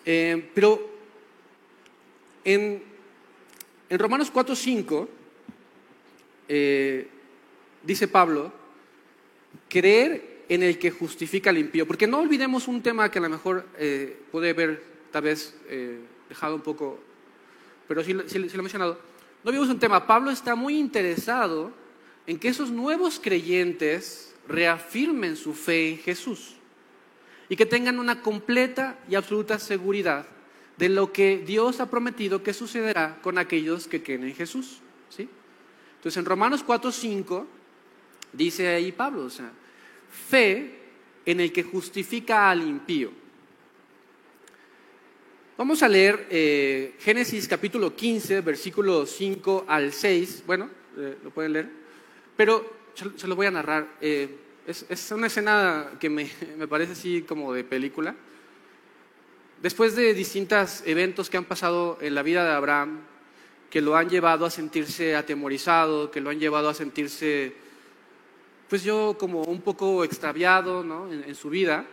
Eh, 0.03 0.49
pero 0.55 0.89
en, 2.43 2.81
Romanos 3.91 4.33
4.5 4.33 5.07
eh, 6.47 7.07
dice 7.83 8.07
Pablo, 8.07 8.51
creer 9.69 10.45
en 10.49 10.63
el 10.63 10.79
que 10.79 10.89
justifica 10.89 11.51
al 11.51 11.59
impío, 11.59 11.85
porque 11.85 12.07
no 12.07 12.17
olvidemos 12.17 12.67
un 12.67 12.81
tema 12.81 13.11
que 13.11 13.19
a 13.19 13.21
lo 13.21 13.29
mejor 13.29 13.67
eh, 13.77 14.19
puede 14.31 14.49
haber 14.49 14.81
tal 15.11 15.21
vez 15.21 15.55
dejado 16.27 16.55
un 16.55 16.61
poco, 16.61 16.99
pero 17.87 18.03
sí, 18.03 18.17
sí 18.25 18.39
lo 18.39 18.47
he 18.47 18.57
mencionado. 18.57 18.99
No 19.43 19.49
olvidemos 19.49 19.69
un 19.69 19.79
tema, 19.79 20.07
Pablo 20.07 20.31
está 20.31 20.55
muy 20.55 20.79
interesado 20.79 21.82
en 22.27 22.39
que 22.39 22.47
esos 22.47 22.71
nuevos 22.71 23.19
creyentes 23.19 24.33
reafirmen 24.47 25.35
su 25.35 25.53
fe 25.53 25.89
en 25.89 25.97
Jesús 25.97 26.55
y 27.49 27.55
que 27.55 27.65
tengan 27.65 27.99
una 27.99 28.21
completa 28.21 28.99
y 29.09 29.15
absoluta 29.15 29.59
seguridad 29.59 30.25
de 30.77 30.89
lo 30.89 31.11
que 31.11 31.43
Dios 31.45 31.79
ha 31.79 31.89
prometido 31.89 32.43
que 32.43 32.53
sucederá 32.53 33.19
con 33.21 33.37
aquellos 33.37 33.87
que 33.87 34.01
creen 34.01 34.23
en 34.23 34.35
Jesús. 34.35 34.79
¿sí? 35.09 35.27
Entonces 35.97 36.17
en 36.17 36.25
Romanos 36.25 36.65
4.5 36.65 37.45
dice 38.31 38.67
ahí 38.69 38.91
Pablo, 38.91 39.25
o 39.25 39.29
sea, 39.29 39.51
fe 40.29 40.79
en 41.25 41.39
el 41.39 41.51
que 41.51 41.63
justifica 41.63 42.49
al 42.49 42.67
impío. 42.67 43.11
Vamos 45.55 45.83
a 45.83 45.87
leer 45.87 46.27
eh, 46.31 46.95
Génesis 46.99 47.47
capítulo 47.47 47.95
15, 47.95 48.41
versículo 48.41 49.05
5 49.05 49.65
al 49.67 49.93
6. 49.93 50.43
Bueno, 50.47 50.69
eh, 50.97 51.17
lo 51.23 51.29
pueden 51.29 51.53
leer. 51.53 51.82
Pero 52.35 52.65
se 53.15 53.27
lo 53.27 53.35
voy 53.35 53.47
a 53.47 53.51
narrar. 53.51 53.87
Eh, 54.01 54.37
es, 54.65 55.11
una 55.11 55.27
escena 55.27 55.91
que 55.99 56.09
me, 56.09 56.27
parece 56.67 56.93
así 56.93 57.21
como 57.23 57.53
de 57.53 57.63
película. 57.63 58.15
Después 59.61 59.95
de 59.95 60.13
distintos 60.13 60.83
eventos 60.85 61.29
que 61.29 61.37
han 61.37 61.45
pasado 61.45 61.97
en 62.01 62.15
la 62.15 62.23
vida 62.23 62.43
de 62.43 62.51
Abraham, 62.51 62.99
que 63.69 63.81
lo 63.81 63.95
han 63.95 64.09
llevado 64.09 64.45
a 64.45 64.49
sentirse 64.49 65.15
atemorizado, 65.15 66.11
que 66.11 66.21
lo 66.21 66.29
han 66.29 66.39
llevado 66.39 66.69
a 66.69 66.73
sentirse, 66.73 67.55
pues 68.69 68.83
yo 68.83 69.15
como 69.17 69.43
un 69.43 69.61
poco 69.61 70.03
extraviado 70.03 70.83
¿no? 70.83 71.11
en, 71.11 71.33
su 71.33 71.49
vida, 71.49 71.85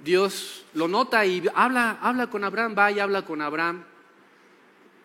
Dios 0.00 0.64
lo 0.74 0.88
nota 0.88 1.24
y 1.26 1.42
habla, 1.54 1.98
habla 2.00 2.28
con 2.28 2.44
Abraham, 2.44 2.74
va 2.76 2.90
y 2.90 2.98
habla 2.98 3.24
con 3.24 3.42
Abraham 3.42 3.84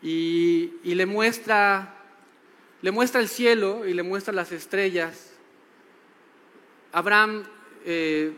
y, 0.01 0.71
le, 0.83 1.05
muestra, 1.05 2.00
le 2.81 2.91
muestra 2.91 3.21
el 3.21 3.27
cielo 3.27 3.85
y 3.85 3.93
le 3.93 4.03
muestra 4.03 4.33
las 4.33 4.51
estrellas. 4.51 5.31
Abraham, 6.91 7.43
eh, 7.85 8.33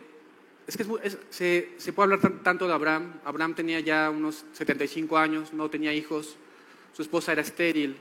es 0.67 0.77
que 0.77 0.83
se, 1.77 1.93
puede 1.93 2.13
hablar 2.13 2.39
tanto 2.43 2.67
de 2.67 2.73
Abraham. 2.73 3.19
Abraham 3.25 3.55
tenía 3.55 3.79
ya 3.79 4.09
unos 4.09 4.45
75 4.53 5.17
años, 5.17 5.53
no 5.53 5.69
tenía 5.69 5.93
hijos, 5.93 6.35
su 6.93 7.01
esposa 7.01 7.31
era 7.31 7.41
estéril 7.41 7.97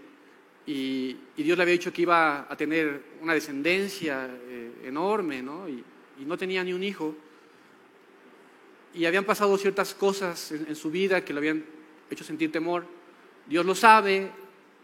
y, 0.66 1.16
Dios 1.36 1.56
le 1.56 1.62
había 1.62 1.72
dicho 1.72 1.92
que 1.92 2.02
iba 2.02 2.46
a 2.48 2.56
tener 2.56 3.02
una 3.20 3.34
descendencia 3.34 4.28
eh, 4.30 4.82
enorme, 4.84 5.42
¿no? 5.42 5.68
Y, 5.68 5.84
no 6.24 6.38
tenía 6.38 6.62
ni 6.62 6.72
un 6.72 6.84
hijo. 6.84 7.16
Y 8.94 9.06
habían 9.06 9.24
pasado 9.24 9.58
ciertas 9.58 9.92
cosas 9.92 10.52
en, 10.52 10.76
su 10.76 10.88
vida 10.88 11.24
que 11.24 11.32
le 11.32 11.38
habían 11.40 11.64
hecho 12.08 12.22
sentir 12.22 12.52
temor. 12.52 12.86
Dios 13.48 13.66
lo 13.66 13.74
sabe, 13.74 14.30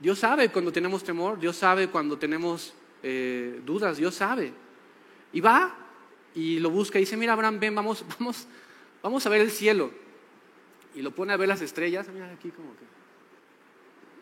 Dios 0.00 0.18
sabe 0.18 0.50
cuando 0.50 0.72
tenemos 0.72 1.02
temor, 1.02 1.38
Dios 1.38 1.56
sabe 1.56 1.88
cuando 1.88 2.18
tenemos 2.18 2.74
eh, 3.02 3.61
dudas, 3.64 3.96
Dios 3.96 4.14
sabe. 4.14 4.52
Y 5.32 5.40
va 5.40 5.74
y 6.34 6.58
lo 6.61 6.70
busca 6.70 6.98
y 6.98 7.02
dice, 7.02 7.16
mira 7.16 7.32
Abraham, 7.32 7.58
ven, 7.58 7.74
vamos, 7.74 8.04
vamos, 8.18 8.46
vamos 9.02 9.26
a 9.26 9.28
ver 9.28 9.40
el 9.40 9.50
cielo. 9.50 9.90
Y 10.94 11.02
lo 11.02 11.11
pone 11.12 11.32
a 11.32 11.37
ver 11.37 11.48
las 11.48 11.61
estrellas, 11.61 12.08
mira 12.12 12.30
aquí 12.30 12.50
como 12.50 12.70
que. 12.72 12.84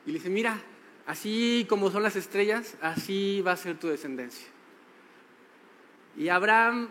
Y 0.07 0.13
le 0.13 0.19
dice, 0.19 0.31
mira, 0.31 0.61
Así 1.07 1.65
como 1.69 1.93
son 1.93 2.03
las 2.03 2.17
estrellas, 2.17 2.77
así 2.81 3.41
va 3.41 3.53
a 3.53 3.57
ser 3.57 3.79
tu 3.79 3.87
descendencia. 3.87 4.49
Y 6.17 6.29
Abraham 6.29 6.89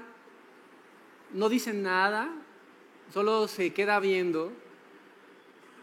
no 1.34 1.50
dice 1.50 1.74
nada, 1.74 2.30
solo 3.13 3.50
se 3.50 3.74
queda 3.74 4.00
viendo, 4.00 4.54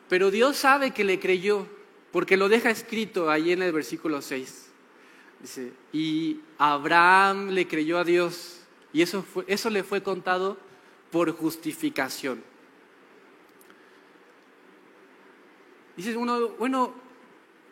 pero 0.08 0.30
Dios 0.30 0.56
sabe 0.56 0.92
que 0.92 1.04
le 1.04 1.20
creyó, 1.20 1.66
porque 2.12 2.36
lo 2.36 2.48
deja 2.48 2.70
escrito 2.70 3.30
ahí 3.30 3.52
en 3.52 3.62
el 3.62 3.72
versículo 3.72 4.22
6. 4.22 4.70
Dice, 5.40 5.72
y 5.92 6.40
Abraham 6.58 7.48
le 7.48 7.66
creyó 7.66 7.98
a 7.98 8.04
Dios, 8.04 8.60
y 8.92 9.02
eso, 9.02 9.24
eso 9.48 9.70
le 9.70 9.82
fue 9.82 10.02
contado 10.02 10.56
por 11.10 11.32
justificación. 11.32 12.44
Dice 15.96 16.16
uno, 16.16 16.50
bueno, 16.50 16.94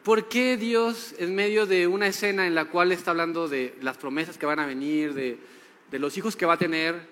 ¿Por 0.03 0.29
qué 0.29 0.57
Dios, 0.57 1.15
en 1.19 1.35
medio 1.35 1.67
de 1.67 1.87
una 1.87 2.07
escena 2.07 2.47
en 2.47 2.55
la 2.55 2.65
cual 2.65 2.91
está 2.91 3.11
hablando 3.11 3.49
de 3.49 3.75
las 3.83 3.99
promesas 3.99 4.39
que 4.39 4.47
van 4.47 4.59
a 4.59 4.67
venir, 4.67 5.13
de, 5.13 5.39
los 5.99 6.17
hijos 6.17 6.37
que 6.37 6.47
va 6.47 6.55
a 6.55 6.59
tener, 6.59 7.07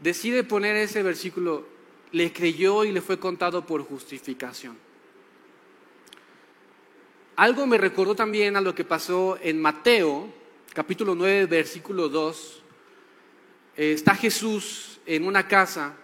decide 0.00 0.44
poner 0.44 0.76
ese 0.76 1.02
versículo, 1.02 1.66
le 2.12 2.32
creyó 2.32 2.84
y 2.84 2.92
le 2.92 3.00
fue 3.00 3.18
contado 3.18 3.66
por 3.66 3.82
justificación? 3.82 4.76
Algo 7.40 7.66
me 7.66 7.78
recordó 7.78 8.14
también 8.14 8.54
a 8.56 8.60
lo 8.60 8.74
que 8.74 8.84
pasó 8.84 9.38
en 9.40 9.62
Mateo, 9.62 10.28
capítulo 10.74 11.14
9, 11.14 11.46
versículo 11.46 12.10
2. 12.10 12.62
Eh, 13.78 13.92
está 13.92 14.14
Jesús 14.14 15.00
en 15.06 15.24
una 15.24 15.48
casa 15.48 15.94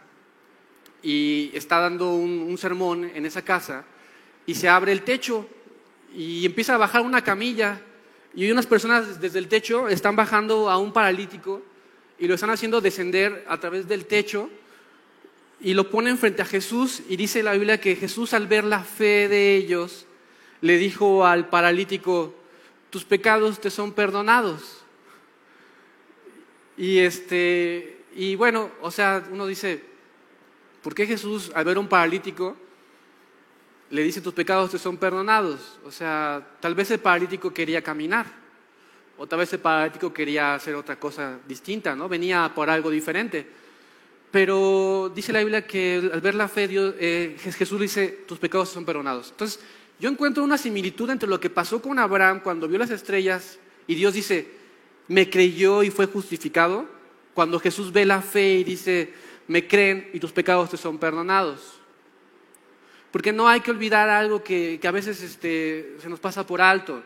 y 1.02 1.50
está 1.52 1.78
dando 1.78 2.14
un 2.14 2.56
sermón 2.56 3.04
en 3.14 3.26
esa 3.26 3.42
casa 3.42 3.84
y 4.46 4.54
se 4.54 4.70
abre 4.70 4.92
el 4.92 5.02
techo 5.02 5.46
y 6.14 6.46
empieza 6.46 6.74
a 6.74 6.78
bajar 6.78 7.02
una 7.02 7.22
camilla 7.22 7.82
y 8.34 8.50
unas 8.50 8.66
personas 8.66 9.20
desde 9.20 9.38
el 9.38 9.48
techo 9.48 9.90
están 9.90 10.16
bajando 10.16 10.70
a 10.70 10.78
un 10.78 10.90
paralítico 10.90 11.60
y 12.18 12.28
lo 12.28 12.36
están 12.36 12.48
haciendo 12.48 12.80
descender 12.80 13.44
a 13.46 13.60
través 13.60 13.86
del 13.86 14.06
techo 14.06 14.48
y 15.60 15.74
lo 15.74 15.90
ponen 15.90 16.16
frente 16.16 16.40
a 16.40 16.46
Jesús 16.46 17.02
y 17.10 17.16
dice 17.18 17.42
la 17.42 17.52
Biblia 17.52 17.78
que 17.78 17.94
Jesús 17.94 18.32
al 18.32 18.46
ver 18.46 18.64
la 18.64 18.82
fe 18.82 19.28
de 19.28 19.54
ellos 19.54 20.06
le 20.66 20.78
dijo 20.78 21.24
al 21.26 21.48
paralítico, 21.48 22.34
tus 22.90 23.04
pecados 23.04 23.60
te 23.60 23.70
son 23.70 23.92
perdonados. 23.92 24.84
Y 26.76 26.98
este 26.98 28.04
y 28.14 28.34
bueno, 28.34 28.70
o 28.80 28.90
sea, 28.90 29.24
uno 29.30 29.46
dice, 29.46 29.82
¿por 30.82 30.94
qué 30.94 31.06
Jesús 31.06 31.50
al 31.54 31.64
ver 31.64 31.78
un 31.78 31.88
paralítico 31.88 32.56
le 33.90 34.02
dice 34.02 34.20
tus 34.20 34.34
pecados 34.34 34.70
te 34.70 34.78
son 34.78 34.96
perdonados. 34.96 35.78
O 35.84 35.90
sea, 35.90 36.44
tal 36.60 36.74
vez 36.74 36.90
el 36.90 36.98
paralítico 36.98 37.52
quería 37.52 37.82
caminar, 37.82 38.26
o 39.16 39.26
tal 39.26 39.38
vez 39.38 39.52
el 39.52 39.60
paralítico 39.60 40.12
quería 40.12 40.54
hacer 40.54 40.74
otra 40.74 40.98
cosa 40.98 41.38
distinta, 41.46 41.94
¿no? 41.94 42.08
Venía 42.08 42.50
por 42.54 42.68
algo 42.68 42.90
diferente. 42.90 43.46
Pero 44.30 45.10
dice 45.14 45.32
la 45.32 45.38
Biblia 45.38 45.66
que 45.66 46.10
al 46.12 46.20
ver 46.20 46.34
la 46.34 46.48
fe, 46.48 46.68
Dios, 46.68 46.94
eh, 46.98 47.36
Jesús 47.38 47.80
dice, 47.80 48.24
tus 48.26 48.38
pecados 48.38 48.68
son 48.68 48.84
perdonados. 48.84 49.30
Entonces, 49.30 49.60
yo 49.98 50.10
encuentro 50.10 50.44
una 50.44 50.58
similitud 50.58 51.08
entre 51.10 51.28
lo 51.28 51.40
que 51.40 51.48
pasó 51.48 51.80
con 51.80 51.98
Abraham 51.98 52.40
cuando 52.40 52.68
vio 52.68 52.78
las 52.78 52.90
estrellas 52.90 53.58
y 53.86 53.94
Dios 53.94 54.12
dice, 54.12 54.50
me 55.08 55.30
creyó 55.30 55.82
y 55.82 55.90
fue 55.90 56.06
justificado, 56.06 56.86
cuando 57.34 57.60
Jesús 57.60 57.92
ve 57.92 58.04
la 58.04 58.20
fe 58.20 58.54
y 58.54 58.64
dice, 58.64 59.14
me 59.48 59.66
creen 59.66 60.10
y 60.12 60.20
tus 60.20 60.32
pecados 60.32 60.70
te 60.70 60.76
son 60.76 60.98
perdonados. 60.98 61.78
Porque 63.10 63.32
no 63.32 63.48
hay 63.48 63.60
que 63.60 63.70
olvidar 63.70 64.10
algo 64.10 64.42
que, 64.42 64.78
a 64.82 64.90
veces 64.90 65.22
este, 65.22 65.96
se 66.00 66.08
nos 66.08 66.20
pasa 66.20 66.46
por 66.46 66.60
alto. 66.60 67.02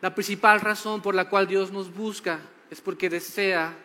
La 0.00 0.14
principal 0.14 0.60
razón 0.60 1.02
por 1.02 1.14
la 1.14 1.28
cual 1.28 1.46
Dios 1.46 1.72
nos 1.72 1.92
busca 1.92 2.40
es 2.70 2.80
porque 2.80 3.10
desea 3.10 3.76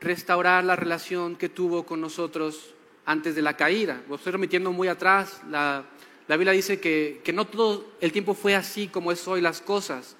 restaurar 0.00 0.64
la 0.64 0.76
relación 0.76 1.36
que 1.36 1.48
tuvo 1.48 1.86
con 1.86 2.00
nosotros 2.00 2.75
antes 3.06 3.34
de 3.34 3.42
la 3.42 3.56
caída. 3.56 4.02
Estoy 4.12 4.32
remitiendo 4.32 4.70
muy 4.72 4.88
atrás. 4.88 5.40
La, 5.48 5.84
la 6.28 6.36
Biblia 6.36 6.52
dice 6.52 6.78
que, 6.78 7.22
que, 7.24 7.32
no 7.32 7.46
todo 7.46 7.86
el 8.00 8.12
tiempo 8.12 8.34
fue 8.34 8.54
así 8.54 8.88
como 8.88 9.10
es 9.10 9.26
hoy 9.26 9.40
las 9.40 9.62
cosas. 9.62 10.16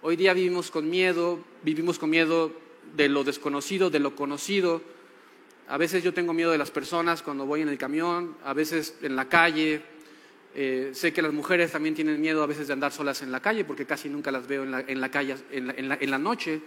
Hoy 0.00 0.16
día 0.16 0.32
vivimos 0.32 0.70
con 0.70 0.88
miedo, 0.88 1.40
vivimos 1.62 1.98
con 1.98 2.08
miedo 2.08 2.52
de 2.96 3.08
lo 3.08 3.24
desconocido, 3.24 3.90
de 3.90 4.00
lo 4.00 4.16
conocido 4.16 4.80
a 5.70 5.78
veces 5.78 6.02
yo 6.02 6.12
tengo 6.12 6.32
miedo 6.32 6.50
de 6.50 6.58
las 6.58 6.72
personas 6.72 7.22
cuando 7.22 7.46
voy 7.46 7.62
en 7.62 7.68
el 7.68 7.78
camión, 7.78 8.36
a 8.44 8.52
veces 8.54 8.96
en 9.02 9.14
la 9.14 9.28
calle. 9.28 9.80
Eh, 10.52 10.90
sé 10.94 11.12
que 11.12 11.22
las 11.22 11.32
mujeres 11.32 11.70
también 11.70 11.94
tienen 11.94 12.20
miedo 12.20 12.42
a 12.42 12.46
veces 12.46 12.66
de 12.66 12.72
andar 12.72 12.90
solas 12.90 13.22
en 13.22 13.30
la 13.30 13.38
calle 13.38 13.64
porque 13.64 13.86
casi 13.86 14.08
nunca 14.08 14.32
las 14.32 14.48
veo 14.48 14.64
en 14.64 15.00
la, 15.00 15.10
calle 15.12 15.36
en 15.52 16.10
la, 16.10 16.18
noche. 16.18 16.60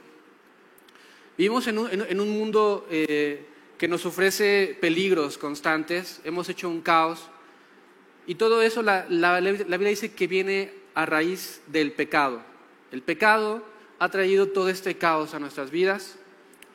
Vivimos 1.38 1.68
en 1.68 1.80
un, 1.80 2.30
mundo 2.30 2.88
eh, 2.90 3.46
que 3.78 3.88
nos 3.88 4.06
ofrece 4.06 4.78
peligros 4.80 5.38
constantes, 5.38 6.22
hemos 6.24 6.50
hecho 6.50 6.70
un 6.70 6.82
caos 6.82 7.30
y 8.28 8.36
todo 8.36 8.62
eso 8.62 8.82
la, 8.82 9.06
la 9.10 9.40
Biblia 9.42 9.90
dice 9.90 10.14
que 10.14 10.28
viene 10.28 10.72
a 10.94 11.06
raíz 11.06 11.62
del 11.68 11.92
pecado. 11.92 12.42
El 12.92 13.02
pecado 13.02 13.64
ha 14.00 14.10
traído 14.10 14.50
todo 14.50 14.70
este 14.70 14.98
caos 14.98 15.34
a 15.34 15.40
nuestras 15.40 15.72
vidas, 15.72 16.18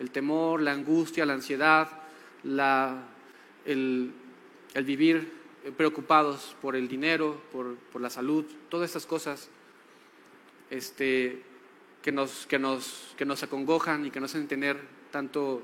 el 0.01 0.11
temor, 0.11 0.61
la 0.61 0.73
angustia, 0.73 1.27
la 1.27 1.35
ansiedad, 1.35 1.89
el, 3.65 4.13
vivir 4.85 5.33
preocupados 5.77 6.57
por 6.63 6.77
el 6.77 6.89
dinero, 6.89 7.41
por, 7.53 8.01
la 8.01 8.11
salud, 8.11 8.45
todas 8.69 8.89
estas 8.89 9.07
cosas 9.07 9.49
este, 10.71 11.43
que, 12.03 12.13
nos, 12.13 12.47
que, 12.47 12.59
nos, 12.59 13.15
que 13.17 13.25
nos 13.25 13.43
acongojan 13.43 14.07
y 14.07 14.11
que 14.11 14.21
nos 14.21 14.31
hacen 14.31 14.49
tener 14.49 14.81
tanto, 15.11 15.63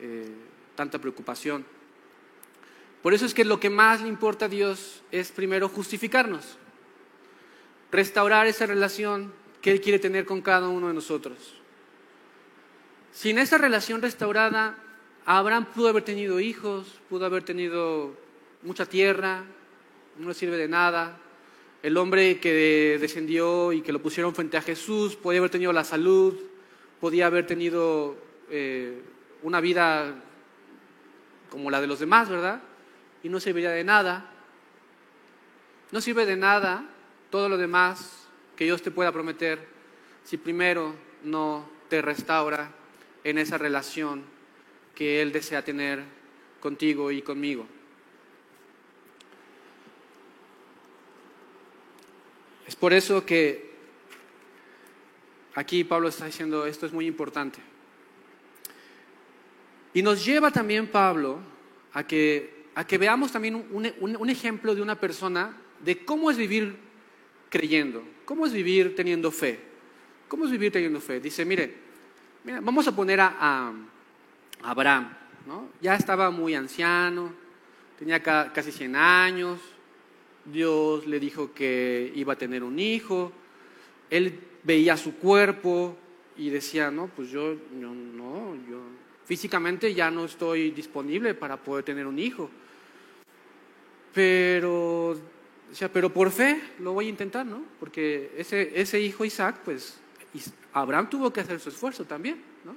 eh, 0.00 0.30
tanta 0.82 0.98
preocupación. 0.98 1.64
Por 3.02 3.14
eso 3.14 3.24
es 3.24 3.34
que 3.34 3.44
lo 3.44 3.60
que 3.60 3.70
más 3.70 4.02
le 4.02 4.08
importa 4.08 4.46
a 4.46 4.48
Dios 4.48 5.02
es 5.12 5.30
primero 5.30 5.68
justificarnos, 5.68 6.58
restaurar 7.92 8.48
esa 8.48 8.66
relación 8.66 9.32
que 9.60 9.70
Él 9.70 9.80
quiere 9.80 10.00
tener 10.00 10.24
con 10.24 10.42
cada 10.42 10.68
uno 10.68 10.88
de 10.88 10.94
nosotros. 10.94 11.54
Sin 13.12 13.38
esa 13.38 13.58
relación 13.58 14.02
restaurada, 14.02 14.76
Abraham 15.24 15.66
pudo 15.72 15.88
haber 15.88 16.02
tenido 16.02 16.40
hijos, 16.40 17.00
pudo 17.08 17.26
haber 17.26 17.44
tenido 17.44 18.16
mucha 18.62 18.86
tierra, 18.86 19.44
no 20.18 20.28
le 20.28 20.34
sirve 20.34 20.56
de 20.56 20.66
nada. 20.66 21.16
El 21.84 21.96
hombre 21.96 22.40
que 22.40 22.98
descendió 23.00 23.72
y 23.72 23.82
que 23.82 23.92
lo 23.92 24.02
pusieron 24.02 24.34
frente 24.34 24.56
a 24.56 24.62
Jesús 24.62 25.14
podía 25.14 25.38
haber 25.38 25.50
tenido 25.50 25.72
la 25.72 25.84
salud, 25.84 26.34
podía 27.00 27.26
haber 27.26 27.46
tenido 27.46 28.16
eh, 28.50 29.00
una 29.42 29.60
vida 29.60 30.14
como 31.52 31.70
la 31.70 31.82
de 31.82 31.86
los 31.86 31.98
demás, 31.98 32.30
¿verdad? 32.30 32.62
Y 33.22 33.28
no 33.28 33.38
serviría 33.38 33.70
de 33.70 33.84
nada. 33.84 34.24
No 35.90 36.00
sirve 36.00 36.24
de 36.24 36.34
nada 36.34 36.86
todo 37.28 37.50
lo 37.50 37.58
demás 37.58 38.26
que 38.56 38.64
Dios 38.64 38.80
te 38.80 38.90
pueda 38.90 39.12
prometer 39.12 39.68
si 40.24 40.38
primero 40.38 40.94
no 41.22 41.68
te 41.90 42.00
restaura 42.00 42.70
en 43.22 43.36
esa 43.36 43.58
relación 43.58 44.24
que 44.94 45.20
Él 45.20 45.30
desea 45.30 45.62
tener 45.62 46.02
contigo 46.58 47.10
y 47.10 47.20
conmigo. 47.20 47.66
Es 52.66 52.76
por 52.76 52.94
eso 52.94 53.26
que 53.26 53.72
aquí 55.54 55.84
Pablo 55.84 56.08
está 56.08 56.24
diciendo 56.24 56.64
esto 56.64 56.86
es 56.86 56.94
muy 56.94 57.06
importante. 57.06 57.71
Y 59.94 60.02
nos 60.02 60.24
lleva 60.24 60.50
también 60.50 60.86
Pablo 60.88 61.38
a 61.92 62.06
que, 62.06 62.66
a 62.74 62.86
que 62.86 62.98
veamos 62.98 63.32
también 63.32 63.54
un, 63.54 63.92
un 64.00 64.30
ejemplo 64.30 64.74
de 64.74 64.82
una 64.82 64.98
persona 64.98 65.56
de 65.84 66.04
cómo 66.04 66.30
es 66.30 66.36
vivir 66.36 66.76
creyendo, 67.50 68.02
cómo 68.24 68.46
es 68.46 68.52
vivir 68.52 68.96
teniendo 68.96 69.30
fe, 69.30 69.60
cómo 70.28 70.46
es 70.46 70.50
vivir 70.50 70.72
teniendo 70.72 71.00
fe. 71.00 71.20
Dice, 71.20 71.44
mire, 71.44 71.74
mira, 72.44 72.60
vamos 72.60 72.86
a 72.88 72.96
poner 72.96 73.20
a, 73.20 73.36
a 73.38 73.72
Abraham, 74.62 75.12
¿no? 75.46 75.68
Ya 75.80 75.94
estaba 75.94 76.30
muy 76.30 76.54
anciano, 76.54 77.32
tenía 77.98 78.22
casi 78.22 78.72
100 78.72 78.96
años, 78.96 79.60
Dios 80.44 81.06
le 81.06 81.20
dijo 81.20 81.52
que 81.52 82.10
iba 82.14 82.32
a 82.32 82.36
tener 82.36 82.62
un 82.62 82.78
hijo, 82.78 83.32
él 84.10 84.40
veía 84.62 84.96
su 84.96 85.16
cuerpo 85.16 85.96
y 86.36 86.50
decía, 86.50 86.90
no, 86.90 87.08
pues 87.08 87.30
yo, 87.30 87.54
no, 87.72 88.56
yo 88.68 88.81
físicamente 89.24 89.94
ya 89.94 90.10
no 90.10 90.24
estoy 90.24 90.70
disponible 90.70 91.34
para 91.34 91.56
poder 91.56 91.84
tener 91.84 92.06
un 92.06 92.18
hijo. 92.18 92.50
Pero, 94.12 95.16
pero 95.92 96.12
por 96.12 96.30
fe 96.30 96.60
lo 96.80 96.92
voy 96.92 97.06
a 97.06 97.10
intentar, 97.10 97.46
¿no? 97.46 97.64
Porque 97.80 98.32
ese, 98.36 98.72
ese 98.80 99.00
hijo 99.00 99.24
Isaac, 99.24 99.60
pues 99.64 99.98
Abraham 100.72 101.08
tuvo 101.08 101.32
que 101.32 101.40
hacer 101.40 101.60
su 101.60 101.70
esfuerzo 101.70 102.04
también, 102.04 102.42
¿no? 102.64 102.76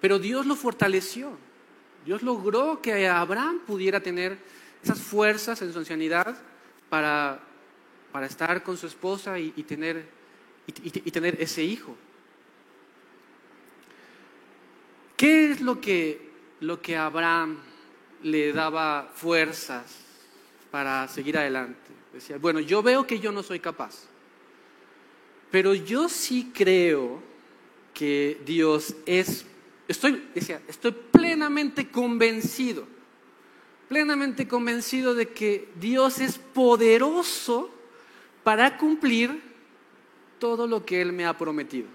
Pero 0.00 0.18
Dios 0.18 0.46
lo 0.46 0.56
fortaleció. 0.56 1.36
Dios 2.04 2.22
logró 2.22 2.80
que 2.80 3.08
Abraham 3.08 3.60
pudiera 3.66 4.00
tener 4.00 4.38
esas 4.82 5.00
fuerzas 5.00 5.60
en 5.62 5.72
su 5.72 5.78
ancianidad 5.78 6.38
para, 6.88 7.40
para 8.12 8.26
estar 8.26 8.62
con 8.62 8.76
su 8.76 8.86
esposa 8.86 9.38
y, 9.38 9.50
tener, 9.64 10.06
y, 10.66 11.10
tener 11.10 11.40
ese 11.40 11.62
hijo. 11.62 11.96
¿Qué 15.18 15.50
es 15.50 15.60
lo 15.60 15.82
que, 15.82 16.30
lo 16.60 16.80
que 16.80 16.96
Abraham 16.96 17.58
le 18.22 18.54
daba 18.54 19.10
fuerzas 19.14 19.98
para 20.70 21.06
seguir 21.08 21.36
adelante? 21.36 21.90
Decía, 22.14 22.38
bueno, 22.38 22.60
yo 22.60 22.82
veo 22.82 23.06
que 23.06 23.20
yo 23.20 23.30
no 23.30 23.42
soy 23.42 23.60
capaz, 23.60 24.06
pero 25.50 25.74
yo 25.74 26.08
sí 26.08 26.50
creo 26.54 27.22
que 27.92 28.40
Dios 28.46 28.96
es, 29.04 29.44
estoy, 29.86 30.26
decía, 30.34 30.62
estoy 30.66 30.92
plenamente 30.92 31.90
convencido 31.90 32.86
plenamente 33.88 34.46
convencido 34.46 35.14
de 35.14 35.28
que 35.28 35.68
Dios 35.80 36.20
es 36.20 36.38
poderoso 36.38 37.70
para 38.44 38.76
cumplir 38.76 39.40
todo 40.38 40.66
lo 40.66 40.84
que 40.84 41.00
Él 41.00 41.12
me 41.12 41.26
ha 41.26 41.36
prometido. 41.36 41.88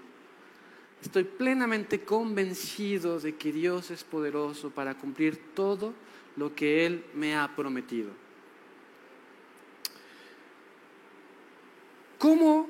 Estoy 1.04 1.24
plenamente 1.24 2.02
convencido 2.02 3.20
de 3.20 3.36
que 3.36 3.52
Dios 3.52 3.90
es 3.90 4.02
poderoso 4.02 4.70
para 4.70 4.94
cumplir 4.94 5.54
todo 5.54 5.92
lo 6.34 6.54
que 6.54 6.86
Él 6.86 7.04
me 7.12 7.36
ha 7.36 7.54
prometido. 7.54 8.10
¿Cómo 12.18 12.66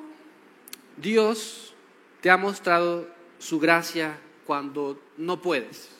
Dios 0.96 1.74
te 2.20 2.28
ha 2.28 2.36
mostrado 2.36 3.08
su 3.38 3.60
gracia 3.60 4.18
cuando 4.44 5.00
no 5.16 5.40
puedes? 5.40 5.90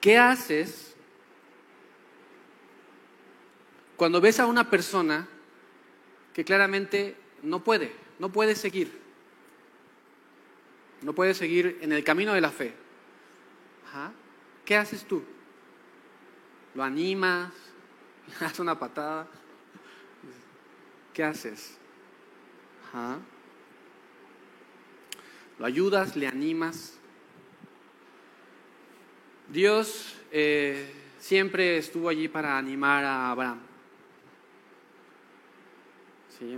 ¿Qué 0.00 0.16
haces 0.16 0.96
cuando 3.94 4.22
ves 4.22 4.40
a 4.40 4.46
una 4.46 4.70
persona 4.70 5.28
que 6.32 6.46
claramente 6.46 7.17
no 7.42 7.62
puede, 7.62 7.92
no 8.18 8.30
puede 8.30 8.54
seguir? 8.54 9.00
No 11.02 11.12
puede 11.12 11.34
seguir 11.34 11.78
en 11.80 11.92
el 11.92 12.02
camino 12.02 12.34
de 12.34 12.40
la 12.40 12.50
fe. 12.50 12.74
¿Qué 14.64 14.76
haces 14.76 15.04
tú? 15.04 15.22
¿Lo 16.74 16.82
animas? 16.82 17.52
¿Le 18.28 18.34
das 18.38 18.58
una 18.58 18.78
patada? 18.78 19.26
¿Qué 21.14 21.24
haces? 21.24 21.78
¿Lo 25.58 25.66
ayudas? 25.66 26.16
¿Le 26.16 26.26
animas? 26.26 26.98
Dios 29.48 30.16
eh, 30.30 30.92
siempre 31.18 31.78
estuvo 31.78 32.08
allí 32.08 32.28
para 32.28 32.58
animar 32.58 33.04
a 33.04 33.30
Abraham. 33.30 33.67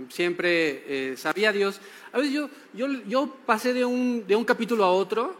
Siempre 0.09 0.83
eh, 1.11 1.17
sabía 1.17 1.51
Dios. 1.51 1.79
A 2.11 2.17
veces 2.17 2.33
yo, 2.33 2.49
yo, 2.73 2.87
yo 3.07 3.37
pasé 3.45 3.73
de 3.73 3.85
un, 3.85 4.25
de 4.27 4.35
un 4.35 4.45
capítulo 4.45 4.83
a 4.83 4.91
otro 4.91 5.35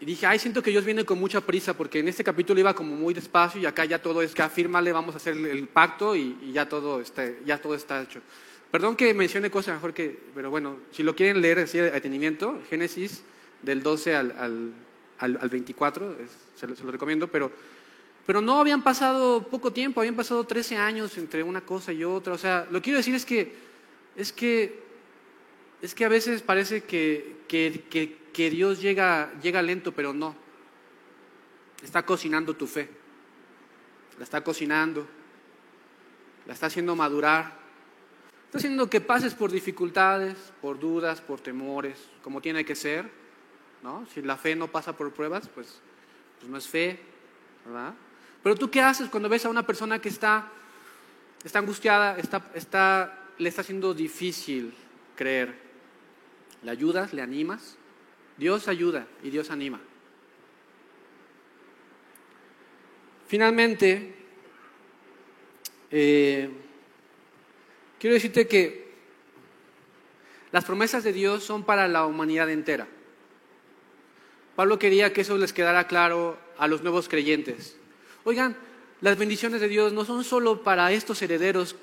y 0.00 0.04
dije, 0.04 0.26
ay, 0.26 0.38
siento 0.38 0.62
que 0.62 0.70
Dios 0.70 0.84
viene 0.84 1.04
con 1.04 1.18
mucha 1.18 1.40
prisa 1.40 1.76
porque 1.76 2.00
en 2.00 2.08
este 2.08 2.24
capítulo 2.24 2.60
iba 2.60 2.74
como 2.74 2.94
muy 2.94 3.14
despacio 3.14 3.60
y 3.60 3.66
acá 3.66 3.84
ya 3.84 4.00
todo 4.00 4.22
es 4.22 4.34
que 4.34 4.42
afírmale, 4.42 4.92
vamos 4.92 5.14
a 5.14 5.18
hacer 5.18 5.36
el 5.36 5.68
pacto 5.68 6.14
y, 6.14 6.52
ya, 6.52 6.68
todo 6.68 7.00
está, 7.00 7.24
ya 7.44 7.58
todo 7.60 7.74
está 7.74 8.02
hecho. 8.02 8.20
Perdón 8.70 8.96
que 8.96 9.14
mencione 9.14 9.50
cosas 9.50 9.74
mejor 9.74 9.94
que, 9.94 10.18
pero 10.34 10.50
bueno, 10.50 10.78
si 10.90 11.02
lo 11.02 11.14
quieren 11.14 11.40
leer 11.40 11.60
así 11.60 11.78
de 11.78 11.90
detenimiento, 11.90 12.60
Génesis 12.68 13.22
del 13.62 13.82
12 13.82 14.16
al 14.16 14.74
al, 15.18 15.48
24, 15.48 16.16
se, 16.54 16.66
lo, 16.66 16.90
recomiendo, 16.90 17.28
pero, 17.28 17.50
pero 18.26 18.40
no 18.40 18.60
habían 18.60 18.82
pasado 18.82 19.46
poco 19.48 19.72
tiempo, 19.72 20.00
habían 20.00 20.16
pasado 20.16 20.44
13 20.44 20.76
años 20.76 21.16
entre 21.16 21.42
una 21.42 21.60
cosa 21.60 21.92
y 21.92 22.04
otra. 22.04 22.34
O 22.34 22.38
sea, 22.38 22.66
lo 22.70 22.80
que 22.80 22.84
quiero 22.84 22.98
decir 22.98 23.14
es 23.14 23.24
que, 23.24 23.54
es 24.16 24.32
que, 24.32 24.82
es 25.80 25.94
que 25.94 26.04
a 26.04 26.08
veces 26.08 26.42
parece 26.42 26.84
que, 26.84 27.36
que, 27.48 28.18
que 28.32 28.50
Dios 28.50 28.80
llega, 28.80 29.32
llega 29.40 29.62
lento, 29.62 29.92
pero 29.92 30.12
no. 30.12 30.34
Está 31.82 32.04
cocinando 32.04 32.56
tu 32.56 32.66
fe, 32.66 32.88
la 34.18 34.24
está 34.24 34.42
cocinando, 34.42 35.06
la 36.46 36.52
está 36.52 36.66
haciendo 36.66 36.96
madurar. 36.96 37.64
Está 38.46 38.58
haciendo 38.58 38.88
que 38.90 39.00
pases 39.00 39.34
por 39.34 39.50
dificultades, 39.50 40.36
por 40.60 40.78
dudas, 40.78 41.20
por 41.20 41.40
temores, 41.40 41.98
como 42.22 42.40
tiene 42.40 42.64
que 42.64 42.74
ser 42.74 43.10
si 44.12 44.22
la 44.22 44.36
fe 44.36 44.56
no 44.56 44.68
pasa 44.68 44.96
por 44.96 45.12
pruebas, 45.12 45.48
pues, 45.48 45.80
pues 46.38 46.50
no 46.50 46.58
es 46.58 46.66
fe, 46.66 46.98
¿verdad? 47.64 47.94
Pero 48.46 48.54
tú 48.54 48.70
qué 48.70 48.80
haces 48.80 49.08
cuando 49.08 49.28
ves 49.28 49.44
a 49.44 49.48
una 49.48 49.66
persona 49.66 50.00
que 50.00 50.08
está, 50.08 50.46
está 51.42 51.58
angustiada, 51.58 52.16
está, 52.16 52.48
está, 52.54 53.32
le 53.38 53.48
está 53.48 53.62
haciendo 53.62 53.92
difícil 53.92 54.72
creer? 55.16 55.52
¿Le 56.62 56.70
ayudas? 56.70 57.12
¿Le 57.12 57.22
animas? 57.22 57.76
Dios 58.36 58.68
ayuda 58.68 59.08
y 59.24 59.30
Dios 59.30 59.50
anima. 59.50 59.80
Finalmente, 63.26 64.14
eh, 65.90 66.48
quiero 67.98 68.14
decirte 68.14 68.46
que 68.46 68.94
las 70.52 70.64
promesas 70.64 71.02
de 71.02 71.12
Dios 71.12 71.42
son 71.42 71.64
para 71.64 71.88
la 71.88 72.06
humanidad 72.06 72.48
entera. 72.48 72.86
Pablo 74.54 74.78
quería 74.78 75.12
que 75.12 75.22
eso 75.22 75.36
les 75.36 75.52
quedara 75.52 75.88
claro 75.88 76.38
a 76.58 76.68
los 76.68 76.82
nuevos 76.82 77.08
creyentes. 77.08 77.76
Oigan, 78.26 78.56
las 79.02 79.16
bendiciones 79.16 79.60
de 79.60 79.68
Dios 79.68 79.92
no 79.92 80.04
son 80.04 80.24
solo 80.24 80.64
para 80.64 80.90
estos 80.90 81.22
herederos, 81.22 81.76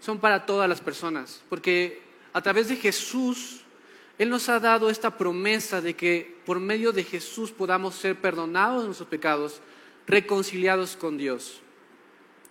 son 0.00 0.18
para 0.18 0.46
todas 0.46 0.66
las 0.66 0.80
personas, 0.80 1.42
porque 1.50 2.00
a 2.32 2.40
través 2.40 2.70
de 2.70 2.76
Jesús, 2.76 3.60
Él 4.16 4.30
nos 4.30 4.48
ha 4.48 4.60
dado 4.60 4.88
esta 4.88 5.18
promesa 5.18 5.82
de 5.82 5.94
que 5.94 6.38
por 6.46 6.58
medio 6.58 6.90
de 6.90 7.04
Jesús 7.04 7.52
podamos 7.52 7.96
ser 7.96 8.16
perdonados 8.16 8.80
de 8.80 8.86
nuestros 8.86 9.10
pecados, 9.10 9.60
reconciliados 10.06 10.96
con 10.96 11.18
Dios. 11.18 11.60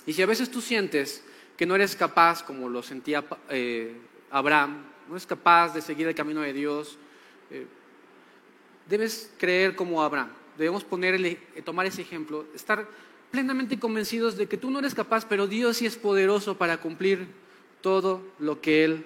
Y 0.06 0.14
si 0.14 0.22
a 0.22 0.28
veces 0.28 0.52
tú 0.52 0.62
sientes 0.62 1.24
que 1.58 1.66
no 1.66 1.74
eres 1.74 1.96
capaz, 1.96 2.44
como 2.44 2.70
lo 2.70 2.84
sentía 2.84 3.26
eh, 3.50 3.98
Abraham, 4.30 4.86
no 5.08 5.16
eres 5.16 5.26
capaz 5.26 5.74
de 5.74 5.82
seguir 5.82 6.08
el 6.08 6.14
camino 6.14 6.42
de 6.42 6.54
Dios, 6.54 7.00
eh, 7.50 7.66
debes 8.88 9.34
creer 9.40 9.76
como 9.76 10.04
Abraham. 10.04 10.30
Debemos 10.56 10.84
ponerle, 10.84 11.36
tomar 11.64 11.86
ese 11.86 12.02
ejemplo, 12.02 12.46
estar 12.56 12.88
plenamente 13.32 13.80
convencidos 13.80 14.38
de 14.38 14.48
que 14.48 14.58
tú 14.58 14.70
no 14.70 14.80
eres 14.80 14.96
capaz, 14.96 15.26
pero 15.26 15.48
Dios 15.48 15.78
sí 15.78 15.86
es 15.86 15.96
poderoso 15.96 16.58
para 16.58 16.78
cumplir 16.78 17.28
todo 17.82 18.22
lo 18.40 18.62
que 18.62 18.84
Él 18.84 19.06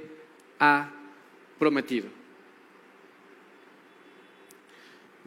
ha 0.59 0.89
prometido. 1.59 2.07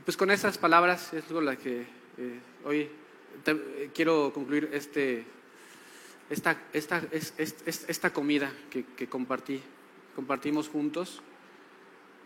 Pues 0.05 0.17
con 0.17 0.31
esas 0.31 0.59
palabras 0.59 1.13
es 1.15 1.25
con 1.25 1.45
las 1.45 1.57
que 1.59 1.87
eh, 2.19 2.41
hoy 2.65 2.89
eh, 3.47 3.91
quiero 3.95 4.33
concluir 4.33 4.69
este, 4.73 5.25
esta, 6.29 6.61
esta, 6.73 7.03
esta 7.09 8.13
comida 8.13 8.53
que, 8.71 8.85
que, 8.85 9.09
compartí, 9.09 9.63
compartimos 10.15 10.69
juntos. 10.69 11.23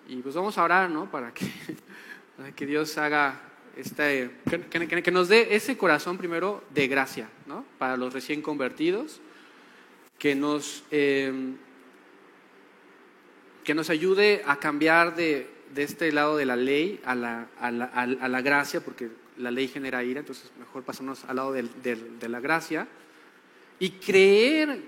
Y 0.09 0.17
pues 0.17 0.35
vamos 0.35 0.59
a 0.59 0.65
orar, 0.65 0.91
¿no? 0.91 1.11
Para 1.11 1.33
que 1.33 1.47
que 2.57 2.67
Dios 2.67 2.97
haga 2.99 3.41
este, 3.79 4.31
que, 4.71 5.13
nos 5.13 5.29
dé 5.29 5.55
ese 5.55 5.77
corazón 5.77 6.19
primero 6.19 6.65
de 6.75 6.89
gracia, 6.89 7.29
¿no? 7.47 7.65
Para 7.79 7.97
los 7.97 8.13
recién 8.13 8.43
convertidos, 8.43 9.21
que 10.19 10.35
nos, 10.35 10.83
eh, 10.91 11.33
que 13.63 13.75
nos 13.75 13.89
ayude 13.89 14.43
a 14.47 14.57
cambiar 14.57 15.15
de, 15.15 15.49
de 15.73 15.83
este 15.85 16.11
lado 16.11 16.37
de 16.37 16.45
la 16.45 16.57
ley 16.57 17.01
a 17.05 17.15
la, 17.15 17.49
a 17.61 17.71
la, 17.71 17.85
a 17.87 18.29
la 18.29 18.43
gracia, 18.43 18.81
porque 18.81 19.11
la 19.37 19.53
ley 19.53 19.69
genera 19.69 20.03
ira, 20.03 20.21
entonces 20.21 20.51
mejor 20.59 20.83
pasarnos 20.83 21.25
al 21.25 21.37
lado 21.37 21.53
de, 21.53 21.63
de 21.63 22.29
la 22.29 22.41
gracia, 22.41 22.89
y 23.79 23.91
creer 23.91 24.83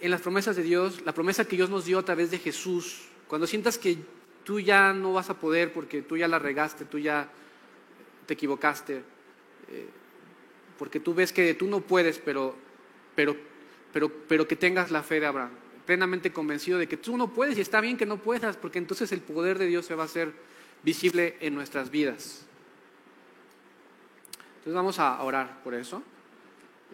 en 0.00 0.10
las 0.10 0.20
promesas 0.20 0.56
de 0.56 0.62
Dios, 0.62 1.00
la 1.06 1.14
promesa 1.14 1.46
que 1.46 1.56
Dios 1.56 1.70
nos 1.70 1.86
dio 1.86 1.98
a 1.98 2.04
través 2.04 2.30
de 2.30 2.38
Jesús, 2.38 3.08
cuando 3.28 3.46
sientas 3.46 3.78
que 3.78 3.96
tú 4.44 4.60
ya 4.60 4.92
no 4.92 5.14
vas 5.14 5.30
a 5.30 5.40
poder 5.40 5.72
porque 5.72 6.02
tú 6.02 6.16
ya 6.18 6.28
la 6.28 6.38
regaste, 6.38 6.84
tú 6.84 6.98
ya 6.98 7.30
te 8.26 8.34
equivocaste, 8.34 9.02
eh, 9.70 9.88
porque 10.78 11.00
tú 11.00 11.14
ves 11.14 11.32
que 11.32 11.54
tú 11.54 11.66
no 11.66 11.80
puedes, 11.80 12.18
pero, 12.18 12.54
pero, 13.14 13.36
pero, 13.92 14.10
pero 14.28 14.46
que 14.46 14.56
tengas 14.56 14.90
la 14.90 15.02
fe 15.02 15.20
de 15.20 15.26
Abraham, 15.26 15.52
plenamente 15.86 16.32
convencido 16.32 16.78
de 16.78 16.88
que 16.88 16.96
tú 16.96 17.16
no 17.16 17.32
puedes 17.32 17.56
y 17.56 17.60
está 17.60 17.80
bien 17.80 17.96
que 17.96 18.06
no 18.06 18.18
puedas, 18.18 18.56
porque 18.56 18.78
entonces 18.78 19.12
el 19.12 19.20
poder 19.20 19.58
de 19.58 19.66
Dios 19.66 19.86
se 19.86 19.94
va 19.94 20.02
a 20.02 20.06
hacer 20.06 20.32
visible 20.82 21.36
en 21.40 21.54
nuestras 21.54 21.90
vidas. 21.90 22.44
Entonces 24.58 24.74
vamos 24.74 24.98
a 24.98 25.22
orar 25.22 25.62
por 25.62 25.74
eso. 25.74 26.02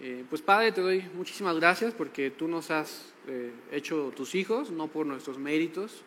Eh, 0.01 0.25
pues 0.29 0.43
Padre, 0.43 0.73
te 0.73 0.81
doy 0.81 1.03
muchísimas 1.15 1.57
gracias 1.57 1.95
porque 1.95 2.31
tú 2.31 2.49
nos 2.49 2.71
has 2.71 3.13
eh, 3.27 3.53
hecho 3.71 4.13
tus 4.17 4.35
hijos, 4.35 4.71
no 4.71 4.89
por 4.89 5.07
nuestros 5.07 5.39
méritos. 5.39 6.03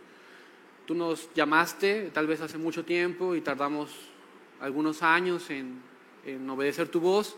Tú 0.85 0.93
nos 0.93 1.29
llamaste 1.33 2.11
tal 2.13 2.27
vez 2.27 2.41
hace 2.41 2.57
mucho 2.57 2.85
tiempo 2.85 3.35
y 3.35 3.41
tardamos 3.41 4.11
algunos 4.59 5.03
años 5.03 5.49
en, 5.49 5.81
en 6.25 6.49
obedecer 6.49 6.87
tu 6.87 6.99
voz 6.99 7.35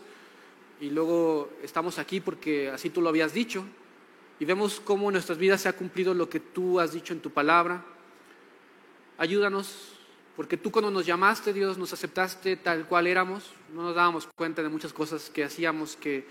y 0.80 0.90
luego 0.90 1.50
estamos 1.62 1.98
aquí 1.98 2.20
porque 2.20 2.70
así 2.70 2.90
tú 2.90 3.00
lo 3.00 3.08
habías 3.08 3.32
dicho 3.32 3.64
y 4.40 4.44
vemos 4.44 4.80
cómo 4.80 5.08
en 5.08 5.14
nuestras 5.14 5.38
vidas 5.38 5.60
se 5.60 5.68
ha 5.68 5.72
cumplido 5.72 6.14
lo 6.14 6.28
que 6.28 6.40
tú 6.40 6.78
has 6.78 6.92
dicho 6.92 7.12
en 7.12 7.20
tu 7.20 7.30
palabra. 7.30 7.84
Ayúdanos, 9.18 9.98
porque 10.36 10.56
tú 10.56 10.70
cuando 10.70 10.90
nos 10.92 11.04
llamaste, 11.04 11.52
Dios, 11.52 11.76
nos 11.76 11.92
aceptaste 11.92 12.56
tal 12.56 12.86
cual 12.86 13.08
éramos, 13.08 13.50
no 13.74 13.82
nos 13.82 13.96
dábamos 13.96 14.28
cuenta 14.36 14.62
de 14.62 14.68
muchas 14.68 14.92
cosas 14.92 15.30
que 15.30 15.42
hacíamos 15.42 15.96
que 15.96 16.24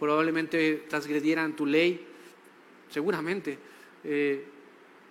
probablemente 0.00 0.86
transgredieran 0.88 1.54
tu 1.54 1.64
ley, 1.64 2.04
seguramente. 2.90 3.58
Eh, 4.02 4.44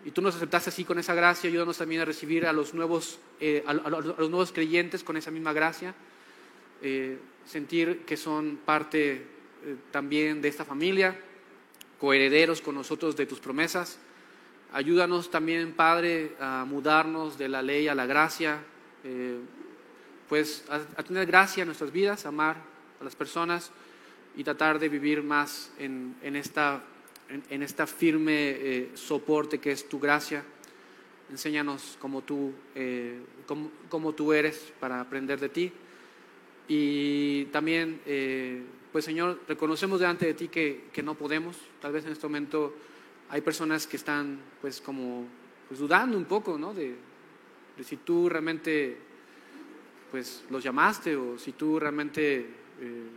y 0.06 0.12
tú 0.12 0.22
nos 0.22 0.36
aceptaste 0.36 0.70
así 0.70 0.84
con 0.84 1.00
esa 1.00 1.14
gracia, 1.14 1.50
ayúdanos 1.50 1.78
también 1.78 2.02
a 2.02 2.06
recibir 2.06 2.46
a 2.46 2.54
los 2.54 2.74
nuevos, 2.74 3.20
eh, 3.40 3.64
a, 3.66 3.74
los 3.74 4.30
nuevos 4.30 4.52
creyentes 4.52 5.04
con 5.04 5.18
esa 5.18 5.32
misma 5.32 5.54
gracia, 5.54 5.94
eh, 6.82 7.18
sentir 7.46 8.04
que 8.06 8.18
son 8.18 8.60
parte 8.66 9.26
también 9.92 10.42
de 10.42 10.48
esta 10.48 10.66
familia, 10.66 11.16
coherederos 12.00 12.62
con 12.62 12.76
nosotros 12.76 13.16
de 13.16 13.28
tus 13.28 13.40
promesas. 13.40 14.00
Ayúdanos 14.74 15.30
también, 15.30 15.74
Padre, 15.74 16.36
a 16.40 16.66
mudarnos 16.68 17.38
de 17.38 17.50
la 17.50 17.62
ley 17.62 17.88
a 17.88 17.96
la 17.96 18.06
gracia, 18.06 18.60
eh, 19.04 19.38
pues 20.28 20.64
a, 20.70 20.80
tener 21.04 21.28
gracia 21.28 21.62
en 21.62 21.68
nuestras 21.68 21.92
vidas, 21.92 22.26
amar 22.26 22.58
a 23.00 23.04
las 23.04 23.16
personas 23.16 23.72
y 24.36 24.44
tratar 24.44 24.80
de 24.80 24.88
vivir 24.90 25.22
más 25.22 25.72
en, 25.78 26.16
esta, 26.24 26.82
en, 27.50 27.64
esta 27.64 27.88
firme 27.88 28.50
eh, 28.52 28.92
soporte 28.94 29.60
que 29.60 29.72
es 29.72 29.88
tu 29.88 30.00
gracia. 30.00 30.44
Enséñanos 31.30 31.98
como 32.00 32.22
tú, 32.22 32.54
eh, 32.76 33.20
como, 33.90 34.14
tú 34.14 34.34
eres 34.34 34.74
para 34.80 35.00
aprender 35.00 35.40
de 35.40 35.50
ti. 35.50 35.72
Y 36.68 37.46
también, 37.46 38.00
pues 38.92 39.04
Señor, 39.04 39.42
reconocemos 39.48 40.00
delante 40.00 40.26
de 40.26 40.34
ti 40.34 40.48
que, 40.48 40.86
que 40.94 41.04
no 41.04 41.16
podemos, 41.16 41.58
tal 41.82 41.92
vez 41.92 42.06
en 42.06 42.14
este 42.14 42.28
momento 42.28 42.74
hay 43.32 43.42
personas 43.42 43.88
que 43.88 43.96
están 43.96 44.40
pues 44.60 44.82
como 44.82 45.26
pues, 45.68 45.80
dudando 45.80 46.18
un 46.18 46.26
poco, 46.26 46.58
¿no? 46.58 46.74
De, 46.74 46.96
si 47.82 47.98
tú 47.98 48.30
realmente 48.30 48.98
pues 50.12 50.44
los 50.52 50.62
llamaste 50.62 51.16
o 51.16 51.40
si 51.40 51.54
tú 51.54 51.80
realmente 51.80 52.40
eh, 52.40 53.08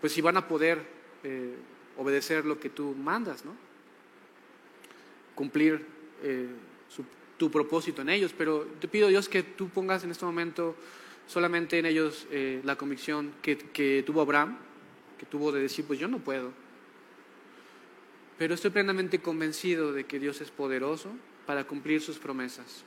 pues 0.00 0.12
si 0.12 0.20
van 0.20 0.38
a 0.38 0.48
poder 0.48 0.82
eh, 1.22 1.54
obedecer 1.96 2.44
lo 2.44 2.58
que 2.60 2.70
tú 2.70 2.94
mandas, 2.94 3.44
¿no? 3.44 3.54
Cumplir 5.34 5.86
eh, 6.22 6.48
tu 7.36 7.50
propósito 7.50 8.02
en 8.02 8.08
ellos. 8.08 8.32
Pero 8.36 8.66
te 8.80 8.88
pido 8.88 9.08
Dios 9.08 9.28
que 9.28 9.42
tú 9.42 9.68
pongas 9.68 10.04
en 10.04 10.10
este 10.10 10.24
momento 10.24 10.74
solamente 11.26 11.78
en 11.78 11.86
ellos 11.86 12.26
la 12.64 12.76
convicción 12.76 13.32
que, 13.42 13.58
que 13.58 14.02
tuvo 14.06 14.22
Abraham, 14.22 14.56
que 15.18 15.26
tuvo 15.26 15.52
de 15.52 15.60
decir, 15.60 15.84
pues 15.84 15.98
yo 15.98 16.08
no 16.08 16.18
puedo 16.20 16.52
pero 18.38 18.54
estoy 18.54 18.70
plenamente 18.70 19.20
convencido 19.20 19.92
de 19.92 20.04
que 20.04 20.18
Dios 20.18 20.40
es 20.40 20.50
poderoso 20.50 21.10
para 21.46 21.64
cumplir 21.64 22.02
sus 22.02 22.18
promesas. 22.18 22.84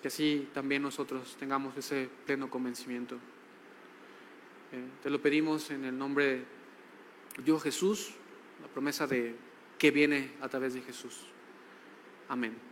Que 0.00 0.08
así 0.08 0.48
también 0.54 0.82
nosotros 0.82 1.36
tengamos 1.38 1.76
ese 1.76 2.08
pleno 2.24 2.48
convencimiento. 2.48 3.16
Eh, 4.72 4.84
te 5.02 5.10
lo 5.10 5.20
pedimos 5.20 5.70
en 5.70 5.84
el 5.84 5.98
nombre 5.98 6.24
de 6.24 6.44
Dios 7.44 7.62
Jesús, 7.62 8.12
la 8.62 8.68
promesa 8.68 9.06
de 9.06 9.34
que 9.78 9.90
viene 9.90 10.32
a 10.40 10.48
través 10.48 10.74
de 10.74 10.82
Jesús. 10.82 11.26
Amén. 12.28 12.69